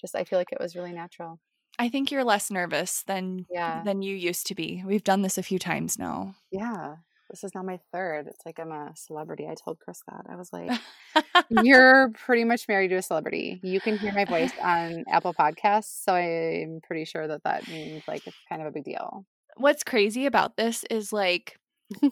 just 0.00 0.14
I 0.14 0.24
feel 0.24 0.38
like 0.38 0.52
it 0.52 0.60
was 0.60 0.76
really 0.76 0.92
natural. 0.92 1.38
I 1.78 1.88
think 1.88 2.10
you're 2.10 2.24
less 2.24 2.50
nervous 2.50 3.02
than 3.02 3.46
yeah. 3.50 3.82
than 3.84 4.02
you 4.02 4.14
used 4.14 4.46
to 4.48 4.54
be. 4.54 4.82
We've 4.86 5.04
done 5.04 5.22
this 5.22 5.38
a 5.38 5.42
few 5.42 5.58
times 5.58 5.98
now. 5.98 6.34
Yeah. 6.50 6.96
this 7.30 7.44
is 7.44 7.54
now 7.54 7.62
my 7.62 7.80
third. 7.92 8.26
It's 8.26 8.44
like 8.44 8.58
I'm 8.58 8.72
a 8.72 8.92
celebrity. 8.94 9.46
I 9.48 9.54
told 9.54 9.78
Chris 9.80 10.02
that. 10.06 10.26
I 10.30 10.36
was 10.36 10.52
like, 10.52 10.70
You're 11.50 12.10
pretty 12.10 12.44
much 12.44 12.68
married 12.68 12.88
to 12.88 12.96
a 12.96 13.02
celebrity. 13.02 13.60
You 13.62 13.80
can 13.80 13.98
hear 13.98 14.12
my 14.12 14.24
voice 14.24 14.52
on 14.62 15.04
Apple 15.10 15.34
Podcasts. 15.34 16.04
So 16.04 16.14
I'm 16.14 16.80
pretty 16.86 17.04
sure 17.04 17.26
that 17.26 17.42
that 17.44 17.66
means 17.68 18.02
like 18.06 18.26
it's 18.26 18.36
kind 18.48 18.60
of 18.60 18.68
a 18.68 18.70
big 18.70 18.84
deal. 18.84 19.24
What's 19.56 19.84
crazy 19.84 20.26
about 20.26 20.56
this 20.56 20.84
is 20.90 21.12
like 21.12 21.58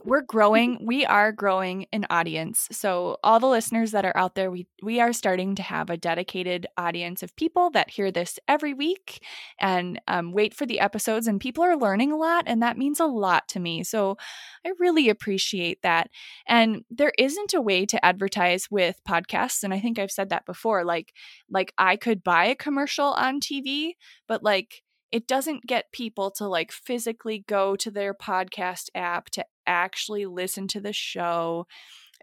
we're 0.04 0.22
growing 0.22 0.84
we 0.84 1.04
are 1.04 1.32
growing 1.32 1.86
an 1.92 2.06
audience. 2.10 2.68
So 2.72 3.18
all 3.22 3.40
the 3.40 3.46
listeners 3.46 3.92
that 3.92 4.04
are 4.04 4.16
out 4.16 4.34
there 4.34 4.50
we 4.50 4.66
we 4.82 5.00
are 5.00 5.12
starting 5.12 5.54
to 5.56 5.62
have 5.62 5.90
a 5.90 5.96
dedicated 5.96 6.66
audience 6.76 7.22
of 7.22 7.36
people 7.36 7.70
that 7.70 7.90
hear 7.90 8.10
this 8.10 8.38
every 8.48 8.74
week 8.74 9.24
and 9.60 10.00
um, 10.08 10.32
wait 10.32 10.54
for 10.54 10.66
the 10.66 10.80
episodes 10.80 11.26
and 11.26 11.40
people 11.40 11.64
are 11.64 11.76
learning 11.76 12.12
a 12.12 12.16
lot 12.16 12.44
and 12.46 12.62
that 12.62 12.78
means 12.78 13.00
a 13.00 13.06
lot 13.06 13.48
to 13.48 13.60
me. 13.60 13.84
So 13.84 14.16
i 14.64 14.72
really 14.78 15.08
appreciate 15.08 15.82
that. 15.82 16.10
And 16.46 16.84
there 16.90 17.12
isn't 17.18 17.54
a 17.54 17.60
way 17.60 17.86
to 17.86 18.04
advertise 18.04 18.68
with 18.70 19.00
podcasts 19.08 19.62
and 19.62 19.72
i 19.74 19.80
think 19.80 19.98
i've 19.98 20.10
said 20.10 20.30
that 20.30 20.46
before 20.46 20.84
like 20.84 21.12
like 21.50 21.72
i 21.78 21.96
could 21.96 22.22
buy 22.22 22.46
a 22.46 22.54
commercial 22.54 23.12
on 23.12 23.40
tv 23.40 23.92
but 24.26 24.42
like 24.42 24.82
it 25.12 25.26
doesn't 25.26 25.66
get 25.66 25.92
people 25.92 26.30
to 26.30 26.46
like 26.46 26.70
physically 26.70 27.44
go 27.48 27.74
to 27.76 27.90
their 27.90 28.14
podcast 28.14 28.88
app 28.94 29.28
to 29.30 29.44
actually 29.70 30.26
listen 30.26 30.68
to 30.68 30.80
the 30.80 30.92
show. 30.92 31.66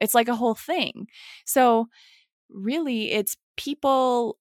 It's 0.01 0.13
like 0.13 0.27
a 0.27 0.35
whole 0.35 0.55
thing. 0.55 1.07
So, 1.45 1.87
really, 2.49 3.11
it's 3.11 3.37
people 3.55 4.37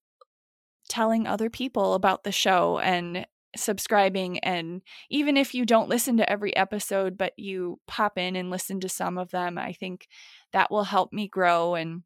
telling 0.88 1.26
other 1.26 1.50
people 1.50 1.94
about 1.94 2.24
the 2.24 2.32
show 2.32 2.78
and 2.78 3.26
subscribing. 3.56 4.38
And 4.40 4.82
even 5.10 5.36
if 5.36 5.54
you 5.54 5.64
don't 5.64 5.88
listen 5.88 6.16
to 6.18 6.30
every 6.30 6.54
episode, 6.56 7.16
but 7.16 7.32
you 7.36 7.80
pop 7.86 8.18
in 8.18 8.36
and 8.36 8.50
listen 8.50 8.80
to 8.80 8.88
some 8.88 9.18
of 9.18 9.30
them, 9.30 9.58
I 9.58 9.72
think 9.72 10.06
that 10.52 10.70
will 10.70 10.84
help 10.84 11.12
me 11.12 11.28
grow 11.28 11.74
and 11.74 12.02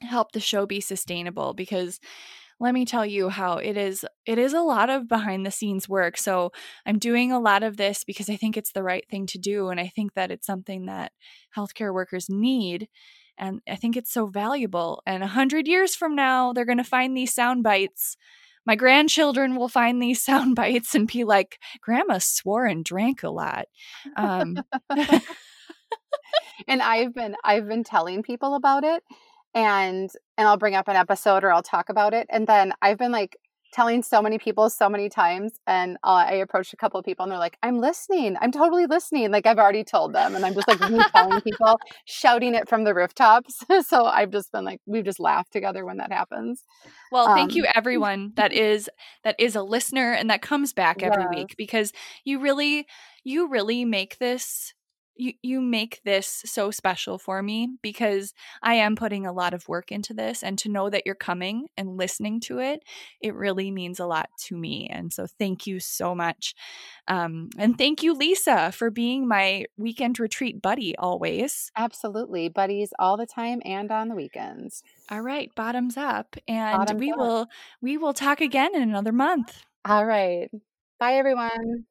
help 0.00 0.32
the 0.32 0.40
show 0.40 0.66
be 0.66 0.80
sustainable 0.80 1.54
because 1.54 2.00
let 2.60 2.74
me 2.74 2.84
tell 2.84 3.06
you 3.06 3.28
how 3.28 3.54
it 3.54 3.76
is 3.76 4.04
it 4.26 4.38
is 4.38 4.52
a 4.52 4.60
lot 4.60 4.90
of 4.90 5.08
behind 5.08 5.46
the 5.46 5.50
scenes 5.50 5.88
work 5.88 6.16
so 6.16 6.50
i'm 6.86 6.98
doing 6.98 7.32
a 7.32 7.40
lot 7.40 7.62
of 7.62 7.76
this 7.76 8.04
because 8.04 8.28
i 8.28 8.36
think 8.36 8.56
it's 8.56 8.72
the 8.72 8.82
right 8.82 9.06
thing 9.08 9.26
to 9.26 9.38
do 9.38 9.68
and 9.68 9.80
i 9.80 9.86
think 9.86 10.14
that 10.14 10.30
it's 10.30 10.46
something 10.46 10.86
that 10.86 11.12
healthcare 11.56 11.92
workers 11.92 12.28
need 12.28 12.88
and 13.38 13.60
i 13.68 13.76
think 13.76 13.96
it's 13.96 14.12
so 14.12 14.26
valuable 14.26 15.02
and 15.06 15.22
a 15.22 15.28
hundred 15.28 15.66
years 15.68 15.94
from 15.94 16.14
now 16.14 16.52
they're 16.52 16.64
going 16.64 16.78
to 16.78 16.84
find 16.84 17.16
these 17.16 17.34
sound 17.34 17.62
bites. 17.62 18.16
My 18.66 18.74
grandchildren 18.74 19.56
will 19.56 19.68
find 19.68 20.02
these 20.02 20.20
sound 20.28 20.56
bites 20.56 20.94
and 20.94 21.06
be 21.06 21.24
like 21.24 21.58
grandma 21.80 22.18
swore 22.18 22.66
and 22.66 22.84
drank 22.84 23.22
a 23.22 23.30
lot. 23.30 23.66
Um, 24.16 24.58
and 26.68 26.82
i've 26.82 27.14
been 27.14 27.34
i've 27.44 27.66
been 27.66 27.84
telling 27.84 28.22
people 28.22 28.54
about 28.54 28.84
it 28.84 29.02
and 29.54 30.10
and 30.36 30.48
I'll 30.48 30.56
bring 30.56 30.74
up 30.74 30.88
an 30.88 30.96
episode 30.96 31.44
or 31.44 31.52
I'll 31.52 31.62
talk 31.62 31.88
about 31.88 32.14
it. 32.14 32.26
And 32.30 32.46
then 32.46 32.72
I've 32.82 32.98
been 32.98 33.12
like 33.12 33.36
telling 33.72 34.02
so 34.02 34.22
many 34.22 34.38
people 34.38 34.70
so 34.70 34.88
many 34.88 35.08
times 35.08 35.52
and 35.66 35.96
uh, 36.02 36.24
i 36.28 36.32
approached 36.34 36.72
a 36.72 36.76
couple 36.76 36.98
of 36.98 37.04
people 37.04 37.22
and 37.22 37.30
they're 37.30 37.38
like 37.38 37.58
i'm 37.62 37.78
listening 37.78 38.36
i'm 38.40 38.50
totally 38.50 38.86
listening 38.86 39.30
like 39.30 39.46
i've 39.46 39.58
already 39.58 39.84
told 39.84 40.14
them 40.14 40.34
and 40.34 40.44
i'm 40.44 40.54
just 40.54 40.66
like 40.66 40.78
telling 41.12 41.40
people 41.42 41.78
shouting 42.06 42.54
it 42.54 42.68
from 42.68 42.84
the 42.84 42.94
rooftops 42.94 43.62
so 43.86 44.06
i've 44.06 44.30
just 44.30 44.50
been 44.52 44.64
like 44.64 44.80
we've 44.86 45.04
just 45.04 45.20
laughed 45.20 45.52
together 45.52 45.84
when 45.84 45.98
that 45.98 46.10
happens 46.12 46.64
well 47.12 47.34
thank 47.34 47.52
um, 47.52 47.56
you 47.56 47.66
everyone 47.74 48.32
that 48.36 48.52
is 48.52 48.88
that 49.22 49.36
is 49.38 49.54
a 49.54 49.62
listener 49.62 50.12
and 50.12 50.30
that 50.30 50.40
comes 50.40 50.72
back 50.72 51.02
every 51.02 51.24
yes. 51.24 51.34
week 51.34 51.54
because 51.58 51.92
you 52.24 52.40
really 52.40 52.86
you 53.24 53.48
really 53.48 53.84
make 53.84 54.18
this 54.18 54.72
you 55.18 55.32
you 55.42 55.60
make 55.60 56.00
this 56.04 56.42
so 56.46 56.70
special 56.70 57.18
for 57.18 57.42
me 57.42 57.76
because 57.82 58.32
I 58.62 58.74
am 58.74 58.96
putting 58.96 59.26
a 59.26 59.32
lot 59.32 59.52
of 59.52 59.68
work 59.68 59.90
into 59.90 60.14
this 60.14 60.42
and 60.42 60.56
to 60.58 60.68
know 60.68 60.88
that 60.88 61.02
you're 61.04 61.14
coming 61.14 61.68
and 61.76 61.96
listening 61.96 62.40
to 62.40 62.58
it 62.60 62.82
it 63.20 63.34
really 63.34 63.70
means 63.70 64.00
a 64.00 64.06
lot 64.06 64.30
to 64.46 64.56
me 64.56 64.88
and 64.90 65.12
so 65.12 65.26
thank 65.26 65.66
you 65.66 65.80
so 65.80 66.14
much. 66.14 66.54
Um, 67.06 67.50
and 67.58 67.76
thank 67.76 68.02
you 68.02 68.14
Lisa 68.14 68.72
for 68.72 68.90
being 68.90 69.26
my 69.26 69.66
weekend 69.76 70.20
retreat 70.20 70.62
buddy 70.62 70.96
always. 70.96 71.70
Absolutely 71.76 72.48
buddies 72.48 72.92
all 72.98 73.16
the 73.16 73.26
time 73.26 73.60
and 73.64 73.90
on 73.90 74.08
the 74.08 74.14
weekends. 74.14 74.82
All 75.10 75.20
right 75.20 75.52
bottoms 75.54 75.96
up 75.96 76.36
and 76.46 76.78
bottoms 76.78 77.00
we 77.00 77.12
up. 77.12 77.18
will 77.18 77.46
we 77.80 77.96
will 77.96 78.14
talk 78.14 78.40
again 78.40 78.74
in 78.74 78.82
another 78.82 79.12
month. 79.12 79.62
All 79.84 80.06
right. 80.06 80.50
Bye 80.98 81.14
everyone 81.14 81.86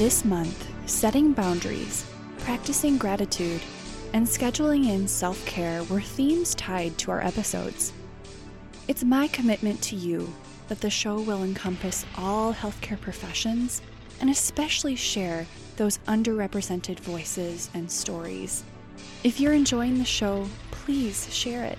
This 0.00 0.24
month, 0.24 0.66
setting 0.88 1.34
boundaries, 1.34 2.06
practicing 2.38 2.96
gratitude, 2.96 3.60
and 4.14 4.26
scheduling 4.26 4.88
in 4.88 5.06
self 5.06 5.44
care 5.44 5.84
were 5.84 6.00
themes 6.00 6.54
tied 6.54 6.96
to 7.00 7.10
our 7.10 7.20
episodes. 7.20 7.92
It's 8.88 9.04
my 9.04 9.28
commitment 9.28 9.82
to 9.82 9.96
you 9.96 10.32
that 10.68 10.80
the 10.80 10.88
show 10.88 11.20
will 11.20 11.42
encompass 11.42 12.06
all 12.16 12.54
healthcare 12.54 12.98
professions 12.98 13.82
and 14.22 14.30
especially 14.30 14.96
share 14.96 15.44
those 15.76 15.98
underrepresented 16.08 16.98
voices 17.00 17.68
and 17.74 17.92
stories. 17.92 18.64
If 19.22 19.38
you're 19.38 19.52
enjoying 19.52 19.98
the 19.98 20.06
show, 20.06 20.48
please 20.70 21.30
share 21.30 21.64
it. 21.64 21.78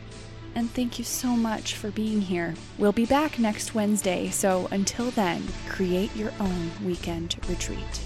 And 0.53 0.69
thank 0.69 0.99
you 0.99 1.05
so 1.05 1.29
much 1.29 1.73
for 1.73 1.89
being 1.89 2.21
here. 2.21 2.53
We'll 2.77 2.91
be 2.91 3.07
back 3.07 3.39
next 3.39 3.73
Wednesday, 3.73 4.29
so 4.29 4.67
until 4.69 5.09
then, 5.09 5.43
create 5.67 6.15
your 6.15 6.31
own 6.39 6.69
weekend 6.85 7.37
retreat. 7.49 8.01